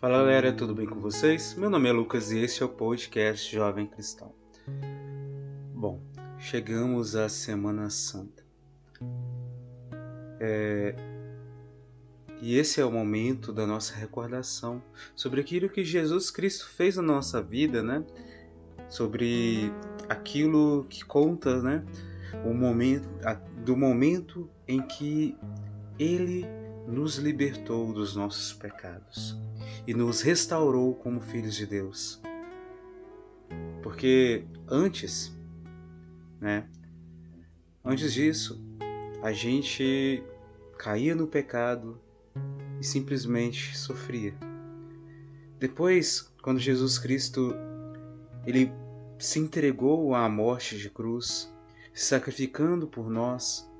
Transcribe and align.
Fala 0.00 0.16
galera, 0.16 0.50
tudo 0.50 0.74
bem 0.74 0.86
com 0.86 0.98
vocês? 0.98 1.54
Meu 1.58 1.68
nome 1.68 1.86
é 1.86 1.92
Lucas 1.92 2.32
e 2.32 2.38
esse 2.38 2.62
é 2.62 2.64
o 2.64 2.70
podcast 2.70 3.54
Jovem 3.54 3.86
Cristão. 3.86 4.32
Bom, 5.74 6.00
chegamos 6.38 7.14
à 7.14 7.28
Semana 7.28 7.90
Santa. 7.90 8.42
É... 10.40 10.96
E 12.40 12.56
esse 12.56 12.80
é 12.80 12.84
o 12.86 12.90
momento 12.90 13.52
da 13.52 13.66
nossa 13.66 13.94
recordação 13.94 14.82
sobre 15.14 15.42
aquilo 15.42 15.68
que 15.68 15.84
Jesus 15.84 16.30
Cristo 16.30 16.66
fez 16.70 16.96
na 16.96 17.02
nossa 17.02 17.42
vida, 17.42 17.82
né? 17.82 18.02
Sobre 18.88 19.70
aquilo 20.08 20.86
que 20.88 21.04
conta, 21.04 21.60
né? 21.60 21.84
O 22.46 22.54
momento, 22.54 23.06
do 23.66 23.76
momento 23.76 24.48
em 24.66 24.80
que 24.80 25.36
Ele 25.98 26.46
nos 26.90 27.16
libertou 27.16 27.92
dos 27.92 28.16
nossos 28.16 28.52
pecados 28.52 29.38
e 29.86 29.94
nos 29.94 30.20
restaurou 30.20 30.94
como 30.94 31.20
filhos 31.20 31.54
de 31.54 31.66
Deus. 31.66 32.20
Porque 33.82 34.44
antes, 34.68 35.32
né? 36.40 36.68
Antes 37.84 38.12
disso, 38.12 38.60
a 39.22 39.32
gente 39.32 40.22
caía 40.78 41.14
no 41.14 41.26
pecado 41.26 42.00
e 42.80 42.84
simplesmente 42.84 43.76
sofria. 43.76 44.34
Depois, 45.58 46.32
quando 46.42 46.58
Jesus 46.58 46.98
Cristo 46.98 47.54
ele 48.46 48.72
se 49.18 49.38
entregou 49.38 50.14
à 50.14 50.28
morte 50.28 50.78
de 50.78 50.88
cruz, 50.88 51.52
sacrificando 51.92 52.86
por 52.86 53.10
nós, 53.10 53.70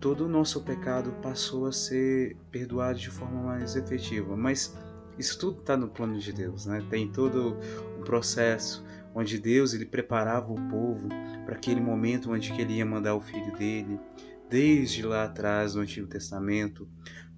todo 0.00 0.24
o 0.24 0.28
nosso 0.28 0.62
pecado 0.62 1.12
passou 1.22 1.66
a 1.66 1.72
ser 1.72 2.36
perdoado 2.50 2.98
de 2.98 3.10
forma 3.10 3.42
mais 3.42 3.76
efetiva. 3.76 4.36
Mas 4.36 4.76
isso 5.18 5.38
tudo 5.38 5.60
está 5.60 5.76
no 5.76 5.88
plano 5.88 6.18
de 6.18 6.32
Deus, 6.32 6.66
né? 6.66 6.84
Tem 6.88 7.06
todo 7.06 7.56
um 7.98 8.02
processo 8.02 8.84
onde 9.14 9.38
Deus 9.38 9.74
ele 9.74 9.84
preparava 9.84 10.50
o 10.50 10.68
povo 10.68 11.08
para 11.44 11.56
aquele 11.56 11.80
momento 11.80 12.32
onde 12.32 12.52
ele 12.52 12.74
ia 12.74 12.86
mandar 12.86 13.14
o 13.14 13.20
filho 13.20 13.52
dele, 13.56 14.00
desde 14.48 15.02
lá 15.02 15.24
atrás 15.24 15.74
no 15.74 15.82
Antigo 15.82 16.06
Testamento, 16.06 16.88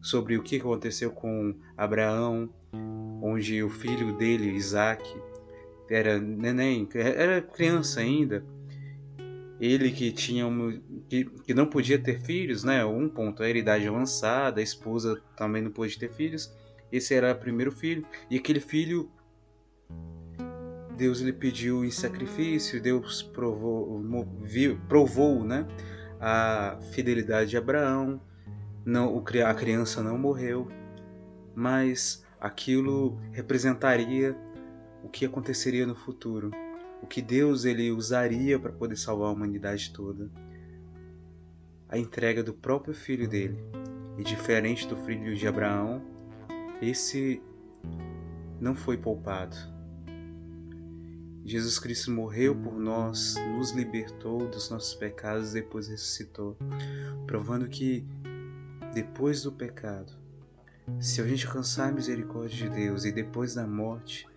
sobre 0.01 0.37
o 0.37 0.43
que 0.43 0.57
aconteceu 0.57 1.11
com 1.11 1.55
Abraão, 1.77 2.49
onde 3.23 3.63
o 3.63 3.71
filho 3.71 4.17
dele, 4.17 4.51
Isaac, 4.51 5.05
era 5.89 6.19
neném, 6.19 6.89
era 6.95 7.41
criança 7.43 8.01
ainda, 8.01 8.45
ele 9.63 9.93
que 9.93 10.11
tinha 10.11 10.45
um, 10.45 10.83
que, 11.09 11.25
que 11.25 11.55
não 11.55 11.67
podia 11.67 11.97
ter 11.97 12.21
filhos, 12.21 12.65
né? 12.65 12.85
Um 12.85 13.09
ponto 13.09 13.45
a 13.45 13.49
idade 13.49 13.87
avançada, 13.87 14.59
a 14.59 14.63
esposa 14.63 15.23
também 15.37 15.63
não 15.63 15.71
pôde 15.71 15.97
ter 15.97 16.11
filhos. 16.11 16.53
Esse 16.91 17.15
era 17.15 17.31
o 17.31 17.39
primeiro 17.39 17.71
filho 17.71 18.05
e 18.29 18.37
aquele 18.37 18.59
filho 18.59 19.09
Deus 20.97 21.21
lhe 21.21 21.33
pediu 21.33 21.85
em 21.85 21.93
sacrifício, 21.93 22.83
Deus 22.83 23.23
provou, 23.23 24.05
provou, 24.89 25.45
né? 25.45 25.65
A 26.21 26.77
fidelidade 26.91 27.51
de 27.51 27.57
Abraão. 27.57 28.21
Não, 28.85 29.17
a 29.47 29.55
criança 29.55 30.03
não 30.03 30.19
morreu, 30.19 30.67
mas 31.55 32.27
aquilo 32.41 33.17
representaria 33.31 34.37
o 35.05 35.09
que 35.09 35.25
aconteceria 35.25 35.87
no 35.87 35.95
futuro 35.95 36.51
o 37.03 37.07
que 37.07 37.21
Deus 37.21 37.65
ele 37.65 37.91
usaria 37.91 38.59
para 38.59 38.73
poder 38.73 38.97
salvar 38.97 39.29
a 39.29 39.33
humanidade 39.33 39.93
toda. 39.93 40.31
A 41.89 41.99
entrega 41.99 42.43
do 42.43 42.55
próprio 42.55 42.95
filho 42.95 43.29
dele. 43.29 43.59
E 44.17 44.23
diferente 44.23 44.87
do 44.87 44.97
filho 44.97 45.35
de 45.35 45.49
Abraão, 45.49 46.03
esse 46.81 47.43
não 48.61 48.75
foi 48.75 48.97
poupado. 48.97 49.57
Jesus 51.45 51.79
Cristo 51.79 52.13
morreu 52.13 52.55
por 52.55 52.75
nós, 52.75 53.35
nos 53.57 53.73
libertou 53.73 54.49
dos 54.49 54.71
nossos 54.71 54.95
pecados 54.95 55.51
e 55.51 55.55
depois 55.55 55.89
ressuscitou, 55.89 56.57
provando 57.27 57.69
que 57.69 58.07
depois 58.95 59.43
do 59.43 59.51
pecado, 59.51 60.13
se 61.01 61.21
a 61.21 61.27
gente 61.27 61.47
alcançar 61.47 61.89
a 61.89 61.93
misericórdia 61.93 62.69
de 62.69 62.77
Deus 62.77 63.05
e 63.05 63.11
depois 63.11 63.55
da 63.55 63.67
morte, 63.67 64.29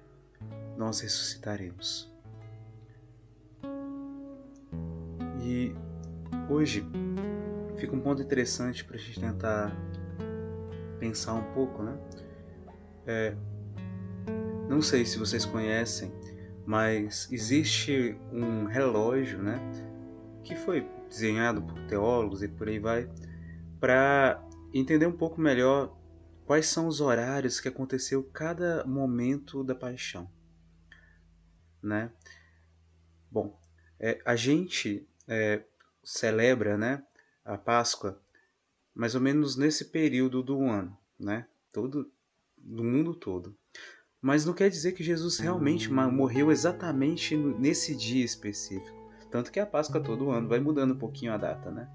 nós 0.78 1.02
ressuscitaremos. 1.02 2.15
E 5.46 5.76
hoje 6.50 6.84
fica 7.78 7.96
um 7.96 8.02
ponto 8.02 8.20
interessante 8.20 8.84
para 8.84 8.96
a 8.96 9.00
gente 9.00 9.20
tentar 9.20 9.78
pensar 11.00 11.36
um 11.36 11.54
pouco, 11.54 11.84
né? 11.84 12.00
É, 13.06 13.36
não 14.68 14.82
sei 14.82 15.06
se 15.06 15.20
vocês 15.20 15.46
conhecem, 15.46 16.12
mas 16.66 17.32
existe 17.32 18.18
um 18.32 18.66
relógio, 18.66 19.38
né? 19.38 19.60
Que 20.44 20.56
foi 20.56 20.90
desenhado 21.08 21.62
por 21.62 21.80
teólogos 21.86 22.42
e 22.42 22.48
por 22.48 22.68
aí 22.68 22.80
vai, 22.80 23.08
para 23.80 24.44
entender 24.74 25.06
um 25.06 25.16
pouco 25.16 25.40
melhor 25.40 25.96
quais 26.48 26.66
são 26.66 26.88
os 26.88 27.00
horários 27.00 27.60
que 27.60 27.68
aconteceu 27.68 28.24
cada 28.24 28.84
momento 28.88 29.64
da 29.64 29.76
paixão, 29.76 30.28
né? 31.84 32.12
Bom, 33.30 33.56
é, 34.00 34.20
a 34.26 34.36
gente 34.36 35.08
é, 35.28 35.64
celebra 36.04 36.78
né, 36.78 37.04
a 37.44 37.58
Páscoa 37.58 38.22
mais 38.96 39.14
ou 39.14 39.22
menos 39.22 39.58
nesse 39.58 39.86
período 39.86 40.42
do 40.42 40.64
ano, 40.64 40.98
né? 41.20 41.46
Todo, 41.74 42.10
do 42.58 42.84
mundo 42.84 43.14
todo. 43.14 43.54
Mas 44.22 44.46
não 44.46 44.54
quer 44.54 44.70
dizer 44.70 44.94
que 44.94 45.04
Jesus 45.04 45.38
realmente 45.38 45.92
morreu 45.92 46.50
exatamente 46.50 47.36
nesse 47.36 47.94
dia 47.94 48.24
específico. 48.24 48.96
Tanto 49.30 49.52
que 49.52 49.60
a 49.60 49.66
Páscoa 49.66 50.00
todo 50.00 50.32
ano 50.32 50.48
vai 50.48 50.60
mudando 50.60 50.94
um 50.94 50.98
pouquinho 50.98 51.34
a 51.34 51.38
data, 51.38 51.70
né? 51.70 51.90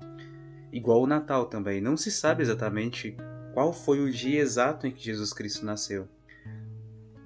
Igual 0.71 1.03
o 1.03 1.07
Natal 1.07 1.47
também. 1.47 1.81
Não 1.81 1.97
se 1.97 2.11
sabe 2.11 2.43
exatamente 2.43 3.17
qual 3.55 3.73
foi 3.73 4.01
o 4.01 4.13
dia 4.13 4.41
exato 4.41 4.87
em 4.87 4.93
que 4.93 5.03
Jesus 5.03 5.33
Cristo 5.33 5.65
nasceu. 5.65 6.07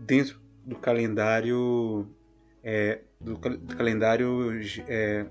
Dentro 0.01 0.41
do 0.65 0.77
calendário 0.77 2.09
é, 2.63 3.01
do, 3.21 3.35
do, 3.37 3.77
calendário 3.77 4.53
é, 4.89 5.27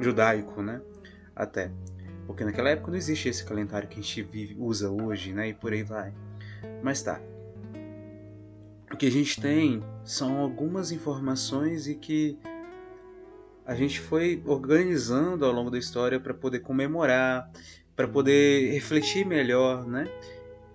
judaico, 0.00 0.62
né? 0.62 0.80
Até. 1.34 1.70
Porque 2.26 2.44
naquela 2.44 2.70
época 2.70 2.90
não 2.90 2.98
existia 2.98 3.30
esse 3.30 3.44
calendário 3.44 3.88
que 3.88 3.98
a 3.98 4.02
gente 4.02 4.22
vive, 4.22 4.56
usa 4.58 4.90
hoje, 4.90 5.32
né? 5.32 5.48
E 5.48 5.54
por 5.54 5.72
aí 5.72 5.82
vai. 5.82 6.12
Mas 6.82 7.02
tá. 7.02 7.20
O 8.92 8.96
que 8.96 9.06
a 9.06 9.10
gente 9.10 9.40
tem 9.40 9.82
são 10.04 10.38
algumas 10.38 10.92
informações 10.92 11.88
e 11.88 11.94
que 11.94 12.38
a 13.66 13.74
gente 13.74 14.00
foi 14.00 14.42
organizando 14.46 15.44
ao 15.44 15.52
longo 15.52 15.70
da 15.70 15.78
história 15.78 16.20
para 16.20 16.34
poder 16.34 16.60
comemorar, 16.60 17.50
para 17.96 18.06
poder 18.06 18.72
refletir 18.72 19.26
melhor, 19.26 19.86
né? 19.86 20.06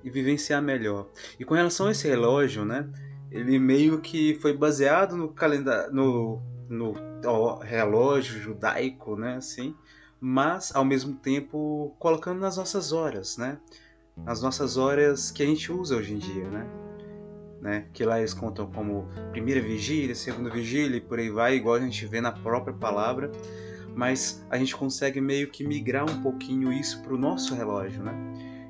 E 0.04 0.10
vivenciar 0.10 0.62
melhor. 0.62 1.08
E 1.40 1.46
com 1.46 1.54
relação 1.54 1.88
a 1.88 1.92
esse 1.92 2.08
relógio, 2.08 2.66
né? 2.66 2.90
Ele 3.32 3.60
meio 3.60 4.02
que 4.02 4.36
foi 4.36 4.56
baseado 4.56 5.16
no 5.16 5.30
calendário, 5.30 5.94
no 5.94 6.42
no 6.70 6.94
relógio 7.62 8.40
judaico, 8.40 9.16
né, 9.16 9.36
assim, 9.36 9.76
mas 10.20 10.76
ao 10.76 10.84
mesmo 10.84 11.16
tempo 11.16 11.96
colocando 12.00 12.40
nas 12.40 12.58
nossas 12.58 12.92
horas, 12.92 13.38
né, 13.38 13.58
nas 14.18 14.42
nossas 14.42 14.78
horas 14.78 15.32
que 15.32 15.44
a 15.44 15.46
gente 15.46 15.72
usa 15.72 15.96
hoje 15.96 16.14
em 16.14 16.18
dia, 16.18 16.50
né, 16.50 16.68
né, 17.62 17.86
que 17.94 18.04
lá 18.06 18.20
eles 18.20 18.34
contam 18.34 18.70
como 18.72 19.08
primeira 19.32 19.62
vigília, 19.62 20.16
segunda 20.16 20.50
vigília 20.50 20.98
e 20.98 21.02
por 21.02 21.20
aí 21.20 21.30
vai, 21.30 21.56
igual 21.56 21.76
a 21.76 21.80
gente 21.80 22.06
vê 22.06 22.22
na 22.22 22.32
própria 22.32 22.74
palavra, 22.74 23.32
mas 23.96 24.46
a 24.50 24.58
gente 24.58 24.76
consegue 24.76 25.20
meio 25.20 25.50
que 25.50 25.66
migrar 25.66 26.10
um 26.10 26.22
pouquinho 26.22 26.72
isso 26.72 27.02
para 27.02 27.14
o 27.14 27.18
nosso 27.18 27.54
relógio, 27.54 28.02
né? 28.02 28.14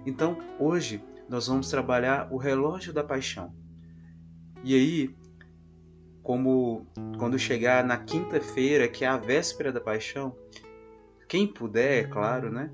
Então 0.06 0.38
hoje 0.58 1.04
nós 1.28 1.48
vamos 1.48 1.70
trabalhar 1.70 2.28
o 2.32 2.38
relógio 2.38 2.92
da 2.92 3.04
paixão. 3.04 3.54
E 4.64 4.74
aí 4.74 5.16
como 6.30 6.86
quando 7.18 7.40
chegar 7.40 7.84
na 7.84 7.98
quinta-feira, 7.98 8.88
que 8.88 9.04
é 9.04 9.08
a 9.08 9.18
véspera 9.18 9.72
da 9.72 9.82
paixão, 9.82 10.36
quem 11.28 11.48
puder, 11.48 12.04
é 12.04 12.08
claro, 12.08 12.52
né, 12.52 12.70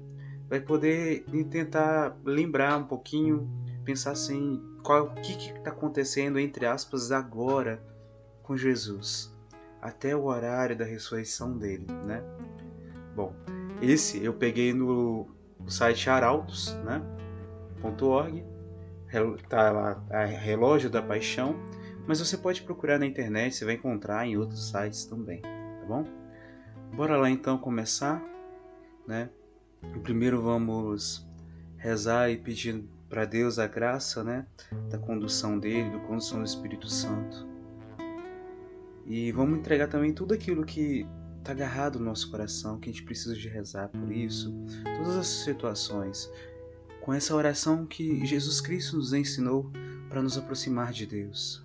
vai 0.49 0.59
poder 0.59 1.23
tentar 1.49 2.17
lembrar 2.25 2.75
um 2.75 2.83
pouquinho, 2.83 3.49
pensar 3.85 4.11
assim, 4.11 4.61
qual, 4.83 5.05
o 5.05 5.13
que 5.21 5.31
está 5.31 5.69
acontecendo 5.69 6.37
entre 6.37 6.65
aspas 6.65 7.13
agora 7.13 7.81
com 8.43 8.57
Jesus, 8.57 9.33
até 9.81 10.13
o 10.13 10.25
horário 10.25 10.77
da 10.77 10.83
ressurreição 10.83 11.57
dele, 11.57 11.87
né? 12.05 12.21
Bom, 13.15 13.33
esse 13.81 14.21
eu 14.21 14.33
peguei 14.33 14.73
no 14.73 15.29
site 15.65 16.09
arautos, 16.09 16.73
né? 16.83 17.01
.org, 18.01 18.43
tá 19.47 19.71
lá, 19.71 20.03
a 20.11 20.25
relógio 20.25 20.89
da 20.89 21.01
paixão 21.01 21.55
mas 22.07 22.19
você 22.19 22.37
pode 22.37 22.61
procurar 22.61 22.99
na 22.99 23.05
internet, 23.05 23.55
você 23.55 23.65
vai 23.65 23.75
encontrar 23.75 24.25
em 24.25 24.37
outros 24.37 24.69
sites 24.69 25.05
também, 25.05 25.41
tá 25.41 25.85
bom? 25.87 26.05
Bora 26.95 27.17
lá 27.17 27.29
então 27.29 27.57
começar, 27.57 28.23
né? 29.07 29.29
Primeiro 30.03 30.41
vamos 30.41 31.27
rezar 31.77 32.29
e 32.29 32.37
pedir 32.37 32.83
para 33.09 33.25
Deus 33.25 33.59
a 33.59 33.67
graça, 33.67 34.23
né, 34.23 34.45
da 34.89 34.97
condução 34.97 35.59
dele, 35.59 35.89
da 35.91 35.99
condução 35.99 36.39
do 36.39 36.45
Espírito 36.45 36.89
Santo. 36.89 37.47
E 39.05 39.31
vamos 39.31 39.59
entregar 39.59 39.87
também 39.87 40.11
tudo 40.11 40.33
aquilo 40.33 40.65
que 40.65 41.07
está 41.37 41.51
agarrado 41.51 41.99
no 41.99 42.05
nosso 42.05 42.31
coração, 42.31 42.79
que 42.79 42.89
a 42.89 42.91
gente 42.91 43.03
precisa 43.03 43.35
de 43.35 43.47
rezar 43.47 43.89
por 43.89 44.11
isso, 44.11 44.53
todas 44.97 45.15
as 45.15 45.27
situações, 45.27 46.29
com 47.01 47.13
essa 47.13 47.35
oração 47.35 47.85
que 47.85 48.25
Jesus 48.25 48.59
Cristo 48.59 48.97
nos 48.97 49.13
ensinou 49.13 49.71
para 50.09 50.23
nos 50.23 50.37
aproximar 50.37 50.91
de 50.91 51.05
Deus. 51.05 51.64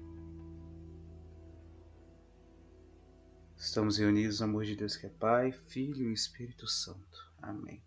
Estamos 3.61 3.99
reunidos 3.99 4.39
no 4.39 4.47
amor 4.47 4.65
de 4.65 4.75
Deus 4.75 4.97
que 4.97 5.05
é 5.05 5.09
Pai, 5.09 5.51
Filho 5.51 6.09
e 6.09 6.13
Espírito 6.13 6.67
Santo. 6.67 7.31
Amém. 7.39 7.79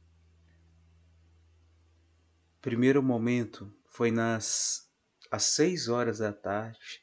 Primeiro 2.62 3.02
momento 3.02 3.74
foi 3.84 4.12
nas 4.12 4.88
às 5.32 5.42
seis 5.42 5.88
horas 5.88 6.18
da 6.18 6.32
tarde, 6.32 7.02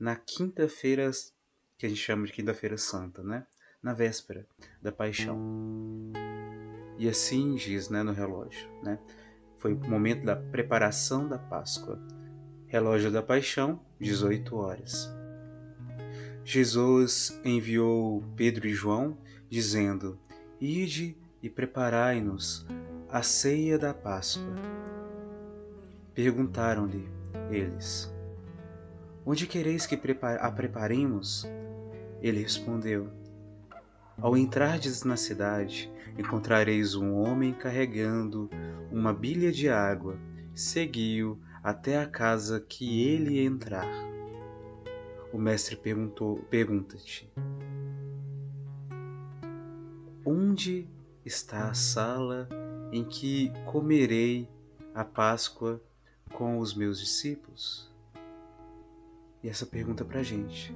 na 0.00 0.16
quinta-feira 0.16 1.10
que 1.76 1.84
a 1.84 1.88
gente 1.88 2.00
chama 2.00 2.26
de 2.26 2.32
quinta-feira 2.32 2.78
santa, 2.78 3.22
né? 3.22 3.46
na 3.82 3.92
véspera 3.92 4.48
da 4.80 4.90
paixão. 4.90 5.38
E 6.96 7.06
assim 7.10 7.56
diz 7.56 7.90
né, 7.90 8.02
no 8.02 8.12
relógio. 8.12 8.70
Né? 8.82 8.98
Foi 9.58 9.74
o 9.74 9.78
momento 9.86 10.24
da 10.24 10.34
preparação 10.34 11.28
da 11.28 11.38
Páscoa. 11.38 12.00
Relógio 12.68 13.12
da 13.12 13.22
paixão, 13.22 13.84
18 14.00 14.56
horas. 14.56 15.17
Jesus 16.50 17.38
enviou 17.44 18.24
Pedro 18.34 18.66
e 18.66 18.72
João, 18.72 19.18
dizendo: 19.50 20.18
Ide 20.58 21.14
e 21.42 21.50
preparai-nos 21.50 22.66
a 23.10 23.22
ceia 23.22 23.78
da 23.78 23.92
Páscoa. 23.92 24.54
Perguntaram-lhe 26.14 27.06
eles: 27.50 28.10
Onde 29.26 29.46
quereis 29.46 29.84
que 29.84 29.94
a 30.40 30.50
preparemos? 30.50 31.46
Ele 32.22 32.40
respondeu: 32.40 33.12
ao 34.16 34.34
entrardes 34.34 35.04
na 35.04 35.18
cidade, 35.18 35.92
encontrareis 36.16 36.94
um 36.94 37.12
homem 37.12 37.52
carregando 37.52 38.48
uma 38.90 39.12
bilha 39.12 39.52
de 39.52 39.68
água. 39.68 40.16
Segui-o 40.54 41.38
até 41.62 41.98
a 41.98 42.06
casa 42.06 42.58
que 42.58 43.06
ele 43.06 43.38
entrar. 43.38 44.17
O 45.32 45.38
mestre 45.38 45.76
perguntou, 45.76 46.38
pergunta-te: 46.50 47.30
Onde 50.24 50.88
está 51.24 51.68
a 51.68 51.74
sala 51.74 52.48
em 52.92 53.04
que 53.04 53.52
comerei 53.66 54.48
a 54.94 55.04
Páscoa 55.04 55.80
com 56.32 56.58
os 56.58 56.74
meus 56.74 56.98
discípulos? 56.98 57.92
E 59.42 59.48
essa 59.48 59.66
pergunta 59.66 60.04
para 60.04 60.20
a 60.20 60.22
gente 60.22 60.74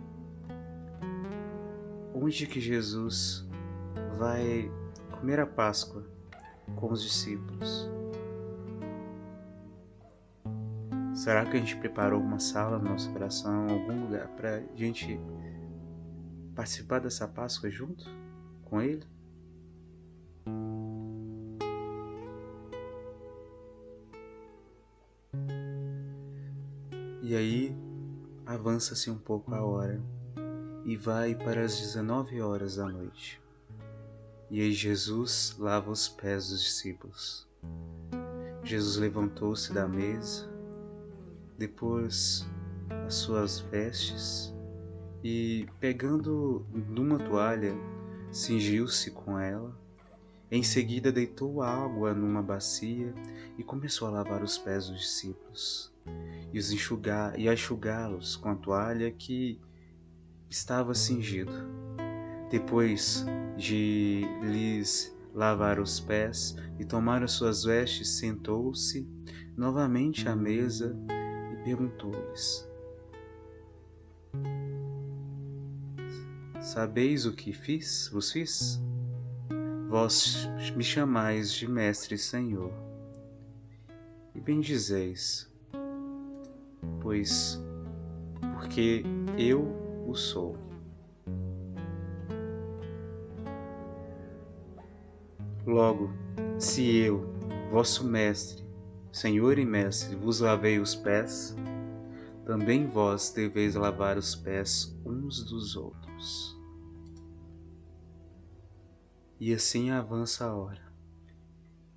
onde 2.23 2.47
que 2.47 2.61
Jesus 2.61 3.45
vai 4.17 4.71
comer 5.11 5.41
a 5.41 5.47
Páscoa 5.47 6.07
com 6.77 6.93
os 6.93 7.03
discípulos? 7.03 7.91
Será 11.23 11.47
que 11.47 11.57
a 11.57 11.61
gente 11.61 11.77
preparou 11.77 12.21
uma 12.21 12.41
sala 12.41 12.81
no 12.81 12.91
nosso 12.91 13.09
coração, 13.13 13.69
algum 13.69 14.07
lugar 14.07 14.27
para 14.31 14.57
a 14.57 14.77
gente 14.77 15.21
participar 16.53 16.99
dessa 16.99 17.29
Páscoa 17.29 17.71
junto 17.71 18.11
com 18.65 18.83
Ele? 18.83 19.07
E 27.23 27.37
aí 27.37 27.73
avança-se 28.45 29.09
um 29.09 29.17
pouco 29.17 29.55
a 29.55 29.65
hora 29.65 30.03
e 30.85 30.97
vai 30.97 31.37
para 31.37 31.63
as 31.63 31.79
dezenove 31.79 32.41
horas 32.41 32.75
da 32.75 32.89
noite. 32.89 33.41
E 34.51 34.61
aí 34.61 34.73
Jesus 34.73 35.55
lava 35.57 35.89
os 35.89 36.09
pés 36.09 36.49
dos 36.49 36.61
discípulos. 36.61 37.49
Jesus 38.65 38.97
levantou-se 38.97 39.73
da 39.73 39.87
mesa, 39.87 40.52
depois 41.63 42.45
as 43.07 43.15
suas 43.15 43.61
vestes 43.61 44.53
e, 45.23 45.65
pegando 45.79 46.67
numa 46.89 47.21
toalha, 47.21 47.73
cingiu-se 48.33 49.13
com 49.13 49.39
ela. 49.39 49.73
Em 50.51 50.65
seguida, 50.65 51.13
deitou 51.13 51.63
água 51.63 52.13
numa 52.13 52.43
bacia 52.43 53.15
e 53.57 53.63
começou 53.63 54.09
a 54.09 54.11
lavar 54.11 54.43
os 54.43 54.59
pés 54.59 54.89
dos 54.89 55.03
discípulos 55.03 55.95
e 56.53 56.59
os 56.59 56.73
enxugar 56.73 57.39
e 57.39 57.49
a 57.49 57.55
enxugá-los 57.55 58.35
com 58.35 58.49
a 58.49 58.57
toalha 58.57 59.13
que 59.13 59.61
estava 60.51 60.95
cingido. 60.95 61.53
Depois 62.51 63.25
de 63.57 64.23
lhes 64.43 65.17
lavar 65.33 65.79
os 65.79 66.01
pés 66.01 66.57
e 66.81 66.85
tomar 66.85 67.23
as 67.23 67.31
suas 67.31 67.63
vestes, 67.63 68.19
sentou-se 68.19 69.09
novamente 69.57 70.29
à 70.29 70.35
mesa 70.35 70.99
perguntou-lhes: 71.65 72.69
Sabeis 76.61 77.27
o 77.27 77.33
que 77.33 77.53
fiz, 77.53 78.09
vos 78.09 78.33
fiz? 78.33 78.81
Vós 79.89 80.49
me 80.75 80.83
chamais 80.83 81.53
de 81.53 81.69
Mestre 81.69 82.15
e 82.15 82.19
Senhor, 82.19 82.73
e 84.35 84.41
bendizeis, 84.41 85.53
pois 87.01 87.61
porque 88.55 89.03
eu 89.37 89.61
o 90.07 90.15
sou. 90.15 90.57
Logo, 95.67 96.11
se 96.59 96.97
eu, 96.97 97.25
vosso 97.71 98.05
Mestre, 98.05 98.62
Senhor 99.13 99.59
e 99.59 99.65
Mestre, 99.67 100.17
vos 100.17 100.41
lavei 100.41 100.79
os 100.79 100.95
pés, 100.95 101.55
também 102.47 102.87
vós 102.87 103.31
deveis 103.31 103.75
lavar 103.75 104.17
os 104.17 104.35
pés 104.35 104.97
uns 105.05 105.45
dos 105.45 105.77
outros. 105.77 106.57
E 109.39 109.53
assim 109.53 109.91
avança 109.91 110.47
a 110.47 110.57
hora. 110.57 110.91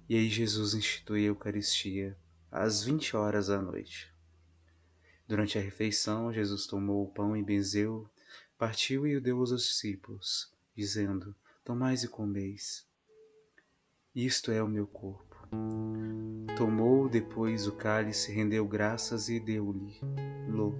E 0.10 0.17
aí 0.17 0.27
Jesus 0.27 0.74
institui 0.74 1.24
a 1.24 1.27
Eucaristia 1.27 2.17
às 2.51 2.84
vinte 2.84 3.15
horas 3.15 3.48
da 3.48 3.62
noite. 3.62 4.13
Durante 5.25 5.57
a 5.57 5.62
refeição, 5.62 6.34
Jesus 6.34 6.67
tomou 6.67 7.05
o 7.05 7.12
pão 7.12 7.36
e 7.36 7.41
benzeu, 7.41 8.10
partiu 8.57 9.07
e 9.07 9.15
o 9.15 9.22
deu 9.22 9.39
aos 9.39 9.51
discípulos, 9.51 10.53
dizendo: 10.75 11.34
Tomais 11.63 12.03
e 12.03 12.10
comeis. 12.10 12.86
Isto 14.13 14.51
é 14.51 14.62
o 14.62 14.67
meu 14.67 14.86
corpo. 14.86 15.34
Tomou 16.57 17.09
depois 17.09 17.67
o 17.67 17.74
cálice, 17.74 18.31
rendeu 18.31 18.65
graças 18.65 19.29
e 19.29 19.39
deu-lhe, 19.39 20.00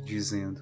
dizendo: 0.04 0.62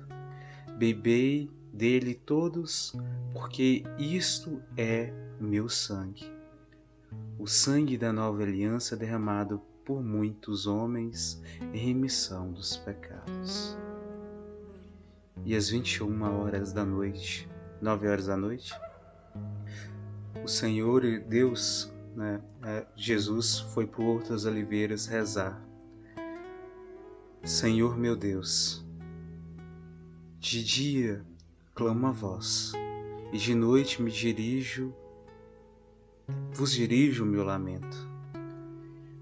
Bebei 0.78 1.50
dele 1.72 2.16
todos, 2.16 2.96
porque 3.32 3.84
isto 3.98 4.62
é 4.76 5.14
meu 5.40 5.70
sangue. 5.70 6.32
O 7.38 7.48
sangue 7.48 7.98
da 7.98 8.12
nova 8.12 8.44
aliança 8.44 8.96
derramado 8.96 9.62
por 9.86 10.02
muitos 10.02 10.66
homens 10.66 11.42
em 11.74 11.78
remissão 11.78 12.52
dos 12.52 12.78
pecados. 12.78 13.78
E 15.46 15.56
às 15.56 15.70
21 15.70 16.24
horas 16.24 16.72
da 16.72 16.86
noite, 16.86 17.50
9 17.82 18.08
horas 18.08 18.28
da 18.28 18.38
noite, 18.38 18.74
o 20.44 20.48
Senhor 20.48 21.02
Deus, 21.28 21.93
né, 22.16 22.42
é, 22.64 22.86
Jesus, 22.96 23.60
foi 23.60 23.86
por 23.88 24.04
outras 24.04 24.46
oliveiras 24.46 25.06
rezar. 25.06 25.62
Senhor 27.44 27.98
meu 27.98 28.16
Deus, 28.16 28.86
de 30.40 30.64
dia 30.64 31.26
clamo 31.76 32.08
a 32.08 32.12
vós, 32.12 32.72
e 33.32 33.38
de 33.38 33.54
noite 33.54 34.02
me 34.02 34.12
dirijo, 34.12 34.94
vos 36.54 36.72
dirijo 36.72 37.24
o 37.24 37.28
meu 37.28 37.44
lamento 37.44 38.14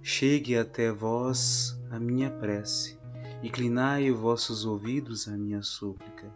chegue 0.03 0.57
até 0.57 0.91
vós 0.91 1.79
a 1.91 2.00
minha 2.00 2.29
prece, 2.29 2.98
inclinai 3.43 4.12
vossos 4.12 4.65
ouvidos 4.65 5.27
à 5.27 5.31
minha 5.31 5.62
súplica. 5.62 6.33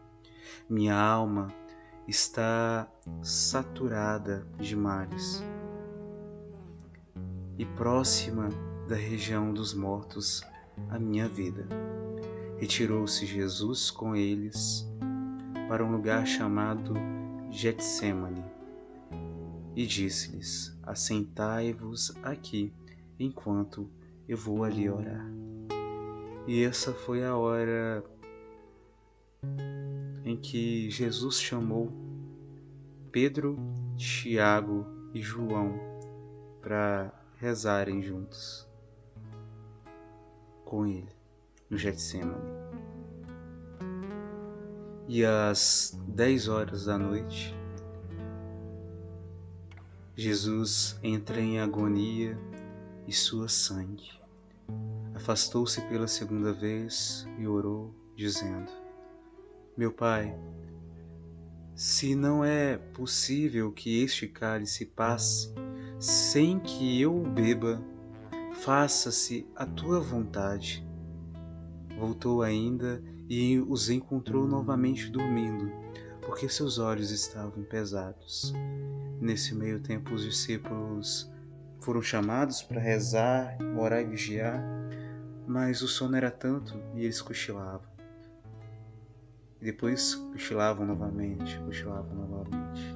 Minha 0.70 0.96
alma 0.96 1.52
está 2.08 2.88
saturada 3.22 4.48
de 4.60 4.76
males 4.76 5.44
e 7.58 7.66
próxima 7.66 8.50
da 8.88 8.96
região 8.96 9.54
dos 9.54 9.74
mortos 9.74 10.42
a 10.90 11.00
minha 11.00 11.28
vida. 11.28 11.68
Retirou-se 12.58 13.26
Jesus 13.26 13.90
com 13.92 14.16
eles 14.16 14.88
para 15.68 15.84
um 15.84 15.92
lugar 15.92 16.26
chamado 16.26 16.94
Getsemane 17.52 18.44
e 19.76 19.86
disse-lhes: 19.86 20.78
Assentai-vos 20.84 22.14
aqui 22.24 22.74
enquanto 23.20 23.90
eu 24.28 24.38
vou 24.38 24.64
ali 24.64 24.90
orar. 24.90 25.26
E 26.48 26.64
essa 26.64 26.94
foi 26.94 27.24
a 27.24 27.36
hora 27.36 28.04
em 30.24 30.38
que 30.38 30.90
Jesus 30.90 31.40
chamou 31.40 31.92
Pedro, 33.12 33.58
Tiago 33.96 34.86
e 35.14 35.22
João 35.22 35.80
para 36.62 37.14
rezarem 37.46 38.02
juntos 38.02 38.68
com 40.66 40.88
ele 40.88 41.16
no 41.70 41.78
Getsemane. 41.78 42.42
E 45.08 45.24
às 45.24 45.96
dez 46.08 46.48
horas 46.48 46.86
da 46.86 46.98
noite, 46.98 47.56
Jesus 50.16 50.98
entra 51.04 51.40
em 51.40 51.60
agonia 51.60 52.36
e 53.08 53.14
sua 53.14 53.48
sangue. 53.48 54.10
Afastou-se 55.14 55.80
pela 55.82 56.08
segunda 56.08 56.52
vez 56.52 57.28
e 57.38 57.46
orou, 57.46 57.94
dizendo: 58.16 58.72
Meu 59.78 59.92
Pai, 59.92 60.36
se 61.76 62.16
não 62.16 62.44
é 62.44 62.78
possível 62.78 63.72
que 63.72 64.02
este 64.02 64.28
cálice 64.28 64.84
passe 64.84 65.54
sem 66.06 66.60
que 66.60 67.02
eu 67.02 67.24
beba, 67.24 67.82
faça-se 68.62 69.48
a 69.56 69.66
tua 69.66 70.00
vontade. 70.00 70.88
Voltou 71.98 72.44
ainda 72.44 73.02
e 73.28 73.58
os 73.68 73.90
encontrou 73.90 74.48
novamente 74.48 75.10
dormindo, 75.10 75.72
porque 76.22 76.48
seus 76.48 76.78
olhos 76.78 77.10
estavam 77.10 77.64
pesados. 77.64 78.54
Nesse 79.20 79.56
meio 79.56 79.80
tempo, 79.80 80.14
os 80.14 80.24
discípulos 80.24 81.32
foram 81.80 82.04
chamados 82.04 82.62
para 82.62 82.80
rezar, 82.80 83.58
orar 83.76 84.02
e 84.02 84.06
vigiar, 84.06 84.64
mas 85.48 85.82
o 85.82 85.88
sono 85.88 86.16
era 86.16 86.30
tanto 86.30 86.80
e 86.94 87.02
eles 87.04 87.20
cochilavam. 87.20 87.90
Depois 89.60 90.14
cochilavam 90.14 90.86
novamente, 90.86 91.58
cochilavam 91.62 92.14
novamente. 92.14 92.96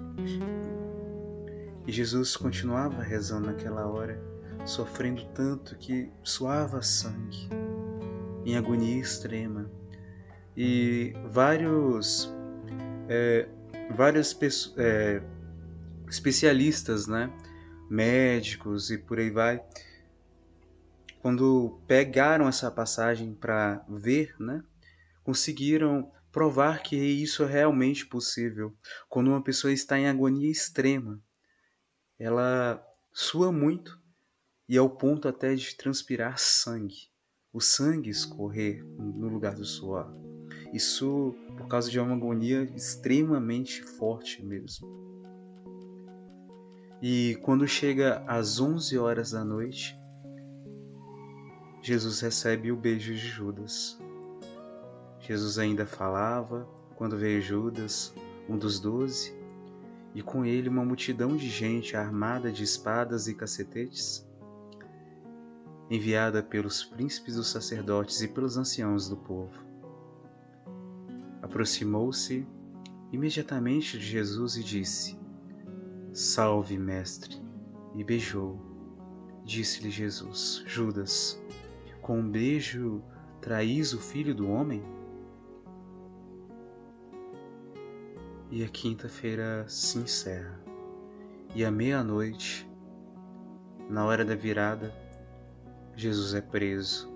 E 1.89 1.91
Jesus 1.91 2.38
continuava 2.38 3.01
rezando 3.01 3.48
naquela 3.48 3.88
hora, 3.88 4.22
sofrendo 4.63 5.25
tanto 5.34 5.75
que 5.75 6.12
suava 6.24 6.84
sangue, 6.84 7.50
em 8.46 8.55
agonia 8.55 9.01
extrema. 9.01 9.72
E 10.55 11.13
vários, 11.31 12.31
é, 13.08 13.50
pessoas, 14.39 14.77
é, 14.77 15.19
especialistas, 16.08 17.08
né, 17.08 17.34
médicos 17.89 18.91
e 18.91 18.98
por 19.00 19.17
aí 19.17 19.31
vai, 19.31 19.60
quando 21.24 21.81
pegaram 21.88 22.48
essa 22.48 22.69
passagem 22.69 23.34
para 23.34 23.84
ver, 23.89 24.36
né, 24.39 24.62
conseguiram 25.24 26.12
provar 26.31 26.84
que 26.84 26.96
isso 26.96 27.41
é 27.41 27.48
realmente 27.48 28.05
possível. 28.05 28.77
Quando 29.10 29.29
uma 29.29 29.41
pessoa 29.41 29.74
está 29.74 29.98
em 29.98 30.08
agonia 30.08 30.51
extrema, 30.51 31.19
ela 32.20 32.86
sua 33.14 33.52
muito 33.52 33.98
e 34.68 34.78
ao 34.78 34.90
ponto 34.90 35.28
até 35.28 35.56
de 35.56 35.76
transpirar 35.76 36.38
sangue, 36.38 37.10
o 37.54 37.62
sangue 37.62 38.10
escorrer 38.10 38.86
no 38.86 39.30
lugar 39.30 39.56
do 39.56 39.66
suor. 39.66 40.14
Isso 40.74 41.34
por 41.58 41.68
causa 41.68 41.90
de 41.90 42.00
uma 42.00 42.14
agonia 42.14 42.64
extremamente 42.76 43.82
forte 43.82 44.46
mesmo. 44.46 44.88
E 47.02 47.40
quando 47.44 47.66
chega 47.66 48.24
às 48.28 48.60
11 48.60 48.98
horas 48.98 49.32
da 49.32 49.44
noite, 49.44 49.98
Jesus 51.82 52.20
recebe 52.20 52.72
o 52.72 52.76
beijo 52.76 53.14
de 53.14 53.20
Judas. 53.20 53.98
Jesus 55.22 55.58
ainda 55.58 55.86
falava 55.86 56.68
quando 56.96 57.18
veio 57.18 57.42
Judas, 57.42 58.14
um 58.48 58.58
dos 58.58 58.80
doze, 58.80 59.38
e 60.13 60.22
com 60.22 60.46
ele 60.46 60.70
uma 60.70 60.84
multidão 60.84 61.36
de 61.36 61.50
gente 61.50 61.96
armada 61.96 62.51
de 62.51 62.63
espadas 62.63 63.28
e 63.28 63.34
cacetetes, 63.34 64.28
enviada 65.89 66.42
pelos 66.44 66.84
príncipes 66.84 67.36
dos 67.36 67.50
sacerdotes 67.50 68.22
e 68.22 68.28
pelos 68.28 68.58
anciãos 68.58 69.10
do 69.10 69.18
povo. 69.18 69.66
Aproximou-se 71.42 72.46
imediatamente 73.12 73.98
de 73.98 74.06
Jesus 74.06 74.56
e 74.56 74.63
disse: 74.63 75.18
Salve, 76.13 76.78
mestre! 76.78 77.42
E 77.96 78.04
beijou. 78.04 78.60
Disse-lhe 79.44 79.89
Jesus: 79.89 80.63
Judas, 80.68 81.42
com 82.01 82.20
um 82.20 82.30
beijo 82.30 83.01
traís 83.42 83.94
o 83.94 84.00
filho 84.00 84.36
do 84.36 84.48
homem? 84.48 84.84
E 88.51 88.63
a 88.63 88.68
quinta-feira 88.68 89.63
se 89.68 90.00
encerra. 90.00 90.60
E 91.53 91.63
à 91.63 91.70
meia-noite, 91.70 92.68
na 93.88 94.03
hora 94.03 94.25
da 94.25 94.34
virada, 94.34 94.91
Jesus 95.96 96.34
é 96.34 96.41
preso. 96.41 97.13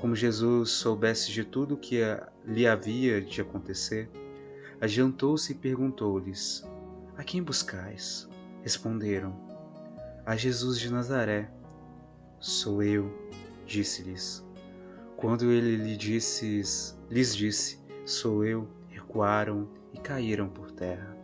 Como 0.00 0.14
Jesus 0.14 0.70
soubesse 0.70 1.32
de 1.32 1.42
tudo 1.42 1.74
o 1.74 1.76
que 1.76 2.00
lhe 2.46 2.64
havia 2.64 3.20
de 3.20 3.40
acontecer, 3.40 4.08
adiantou-se 4.80 5.50
e 5.50 5.56
perguntou-lhes: 5.56 6.64
A 7.16 7.24
quem 7.24 7.42
buscais? 7.42 8.28
Responderam: 8.62 9.34
A 10.24 10.36
Jesus 10.36 10.78
de 10.78 10.92
Nazaré. 10.92 11.50
Sou 12.38 12.84
eu, 12.84 13.12
disse-lhes. 13.66 14.46
Quando 15.16 15.50
ele 15.50 15.76
lhe 15.76 15.96
disse, 15.96 16.62
lhes 17.10 17.34
disse: 17.34 17.80
Sou 18.06 18.44
eu, 18.44 18.68
recuaram 18.88 19.79
e 19.92 19.98
caíram 19.98 20.48
por 20.48 20.70
terra. 20.70 21.16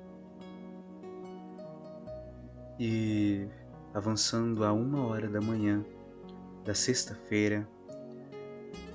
E, 2.78 3.46
avançando 3.94 4.64
a 4.64 4.72
uma 4.72 5.06
hora 5.06 5.28
da 5.28 5.40
manhã 5.40 5.84
da 6.64 6.74
sexta-feira, 6.74 7.66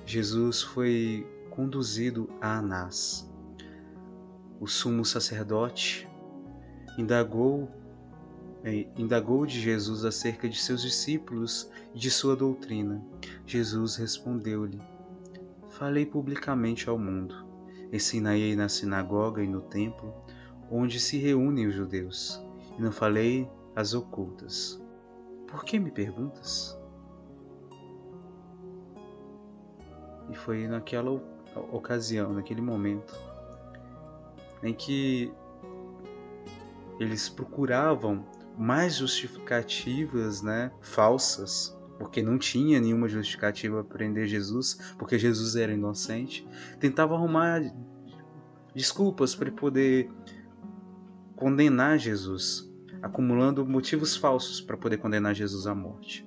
Jesus 0.06 0.62
foi 0.62 1.26
conduzido 1.50 2.28
a 2.40 2.58
Anás. 2.58 3.28
O 4.60 4.66
sumo 4.66 5.04
sacerdote 5.04 6.08
indagou, 6.96 7.68
eh, 8.62 8.86
indagou 8.96 9.44
de 9.44 9.60
Jesus 9.60 10.04
acerca 10.04 10.48
de 10.48 10.58
seus 10.58 10.82
discípulos 10.82 11.68
e 11.92 11.98
de 11.98 12.10
sua 12.10 12.36
doutrina. 12.36 13.04
Jesus 13.44 13.96
respondeu-lhe: 13.96 14.80
Falei 15.70 16.06
publicamente 16.06 16.88
ao 16.88 16.96
mundo 16.96 17.51
Ensinei 17.92 18.56
na 18.56 18.70
sinagoga 18.70 19.44
e 19.44 19.46
no 19.46 19.60
templo, 19.60 20.14
onde 20.70 20.98
se 20.98 21.18
reúnem 21.18 21.66
os 21.66 21.74
judeus, 21.74 22.42
e 22.78 22.82
não 22.82 22.90
falei 22.90 23.46
as 23.76 23.92
ocultas. 23.92 24.82
Por 25.46 25.62
que 25.62 25.78
me 25.78 25.90
perguntas? 25.90 26.78
E 30.30 30.34
foi 30.34 30.66
naquela 30.66 31.10
ocasião, 31.70 32.32
naquele 32.32 32.62
momento, 32.62 33.14
em 34.62 34.72
que 34.72 35.30
eles 36.98 37.28
procuravam 37.28 38.24
mais 38.56 38.96
justificativas, 38.96 40.40
né, 40.40 40.72
falsas 40.80 41.76
porque 42.02 42.20
não 42.20 42.36
tinha 42.36 42.80
nenhuma 42.80 43.06
justificativa 43.06 43.84
para 43.84 43.98
prender 43.98 44.26
Jesus, 44.26 44.76
porque 44.98 45.16
Jesus 45.16 45.54
era 45.54 45.72
inocente, 45.72 46.44
tentava 46.80 47.14
arrumar 47.14 47.62
desculpas 48.74 49.36
para 49.36 49.52
poder 49.52 50.10
condenar 51.36 52.00
Jesus, 52.00 52.68
acumulando 53.00 53.64
motivos 53.64 54.16
falsos 54.16 54.60
para 54.60 54.76
poder 54.76 54.96
condenar 54.96 55.32
Jesus 55.32 55.64
à 55.64 55.76
morte. 55.76 56.26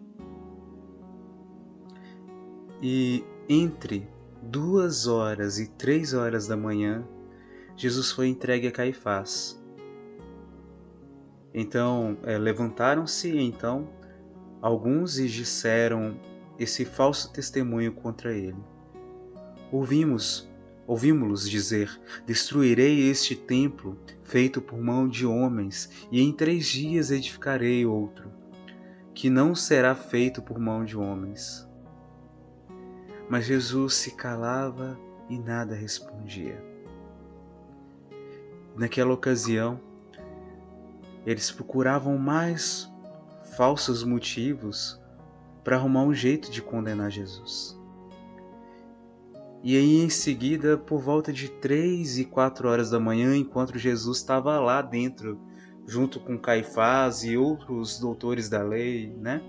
E 2.82 3.25
entre 3.50 4.08
duas 4.44 5.08
horas 5.08 5.60
e 5.60 5.67
três 5.67 6.13
horas 6.13 6.48
da 6.48 6.55
manhã, 6.55 7.05
Jesus 7.75 8.13
foi 8.13 8.29
entregue 8.29 8.70
a 8.70 8.72
Caifás. 8.72 9.62
Então, 11.53 12.17
é, 12.24 12.38
levantaram-se 12.38 13.38
então 13.38 13.89
alguns 14.66 15.20
lhes 15.20 15.32
disseram 15.32 16.20
esse 16.58 16.86
falso 16.86 17.32
testemunho 17.32 17.94
contra 17.94 18.34
ele. 18.34 18.58
Ouvimos, 19.72 20.50
ouvimos-los 20.88 21.48
dizer: 21.48 22.02
Destruirei 22.26 23.08
este 23.08 23.36
templo 23.36 23.96
feito 24.24 24.60
por 24.60 24.82
mão 24.82 25.08
de 25.08 25.24
homens, 25.24 26.08
e 26.12 26.20
em 26.20 26.34
três 26.34 26.66
dias 26.66 27.12
edificarei 27.12 27.86
outro, 27.86 28.32
que 29.14 29.30
não 29.30 29.54
será 29.54 29.94
feito 29.94 30.42
por 30.42 30.58
mão 30.58 30.84
de 30.84 30.98
homens. 30.98 31.70
Mas 33.30 33.46
Jesus 33.46 33.94
se 33.94 34.16
calava 34.16 35.00
e 35.30 35.38
nada 35.38 35.76
respondia. 35.76 36.60
Naquela 38.76 39.14
ocasião, 39.14 39.80
eles 41.24 41.52
procuravam 41.52 42.18
mais 42.18 42.92
falsos 43.56 44.04
motivos 44.04 45.02
para 45.64 45.78
arrumar 45.78 46.04
um 46.04 46.14
jeito 46.14 46.52
de 46.52 46.62
condenar 46.62 47.10
Jesus. 47.10 47.80
E 49.64 49.76
aí, 49.76 50.04
em 50.04 50.10
seguida, 50.10 50.78
por 50.78 51.02
volta 51.02 51.34
de 51.34 51.50
três 51.50 52.20
e 52.20 52.26
quatro 52.26 52.70
horas 52.70 52.92
da 52.92 53.00
manhã, 53.00 53.36
enquanto 53.36 53.80
Jesus 53.80 54.20
estava 54.20 54.60
lá 54.60 54.82
dentro, 54.82 55.40
junto 55.88 56.20
com 56.20 56.38
Caifás 56.38 57.24
e 57.24 57.36
outros 57.36 58.00
doutores 58.00 58.48
da 58.48 58.62
lei, 58.62 59.12
né? 59.18 59.42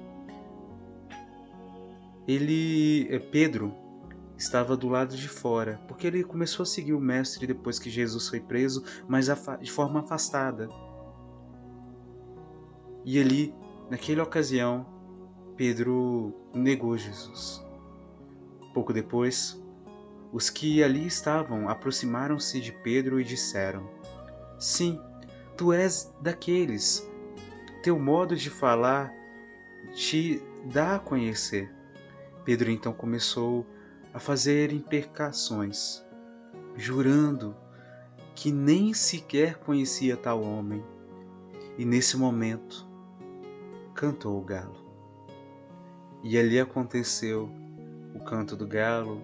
Ele, 2.27 3.07
eh, 3.11 3.19
Pedro, 3.19 3.75
estava 4.39 4.77
do 4.77 4.89
lado 4.89 5.15
de 5.15 5.29
fora, 5.29 5.81
porque 5.87 6.07
ele 6.07 6.25
começou 6.25 6.63
a 6.63 6.67
seguir 6.67 6.95
o 6.95 7.01
mestre 7.01 7.47
depois 7.47 7.79
que 7.79 7.91
Jesus 7.91 8.29
foi 8.29 8.41
preso, 8.41 8.83
mas 9.07 9.29
de 9.61 9.71
forma 9.71 10.01
afastada. 10.01 10.69
E 13.05 13.21
ali, 13.21 13.55
naquela 13.91 14.23
ocasião, 14.23 14.87
Pedro 15.57 16.35
negou 16.55 16.97
Jesus. 16.97 17.65
Pouco 18.75 18.93
depois, 18.93 19.61
os 20.33 20.51
que 20.51 20.83
ali 20.83 21.07
estavam 21.07 21.69
aproximaram-se 21.69 22.61
de 22.61 22.73
Pedro 22.73 23.21
e 23.21 23.25
disseram: 23.25 23.89
Sim, 24.59 25.01
tu 25.57 25.73
és 25.73 26.13
daqueles. 26.21 27.09
Teu 27.83 27.99
modo 27.99 28.37
de 28.37 28.51
falar 28.51 29.13
te 29.95 30.43
dá 30.73 30.97
a 30.97 30.99
conhecer. 30.99 31.73
Pedro 32.45 32.71
então 32.71 32.93
começou 32.93 33.67
a 34.13 34.19
fazer 34.19 34.73
imprecações, 34.73 36.05
jurando 36.77 37.57
que 38.35 38.53
nem 38.53 38.93
sequer 38.93 39.57
conhecia 39.57 40.17
tal 40.17 40.43
homem. 40.43 40.85
E 41.79 41.85
nesse 41.85 42.17
momento 42.17 42.86
cantou 43.97 44.39
o 44.39 44.43
galo. 44.45 44.77
E 46.23 46.39
ali 46.39 46.61
aconteceu 46.61 47.51
o 48.15 48.21
canto 48.21 48.55
do 48.55 48.67
galo, 48.67 49.23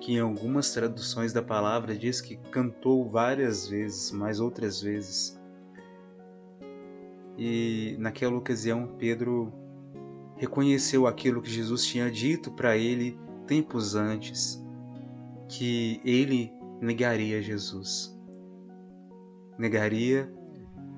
que 0.00 0.12
em 0.12 0.20
algumas 0.20 0.72
traduções 0.72 1.32
da 1.32 1.42
palavra 1.42 1.96
diz 1.96 2.20
que 2.20 2.36
cantou 2.36 3.08
várias 3.08 3.66
vezes, 3.66 4.12
mas 4.12 4.40
outras 4.40 4.80
vezes. 4.82 5.40
E 7.38 7.96
naquela 7.98 8.36
ocasião 8.36 8.86
Pedro 8.98 9.52
reconheceu 10.36 11.06
aquilo 11.06 11.40
que 11.40 11.50
Jesus 11.50 11.86
tinha 11.86 12.10
dito 12.10 12.52
para 12.52 12.76
ele 12.76 13.18
tempos 13.46 13.94
antes, 13.94 14.62
que 15.48 16.00
ele 16.04 16.52
negaria 16.80 17.40
Jesus. 17.40 18.14
Negaria 19.58 20.30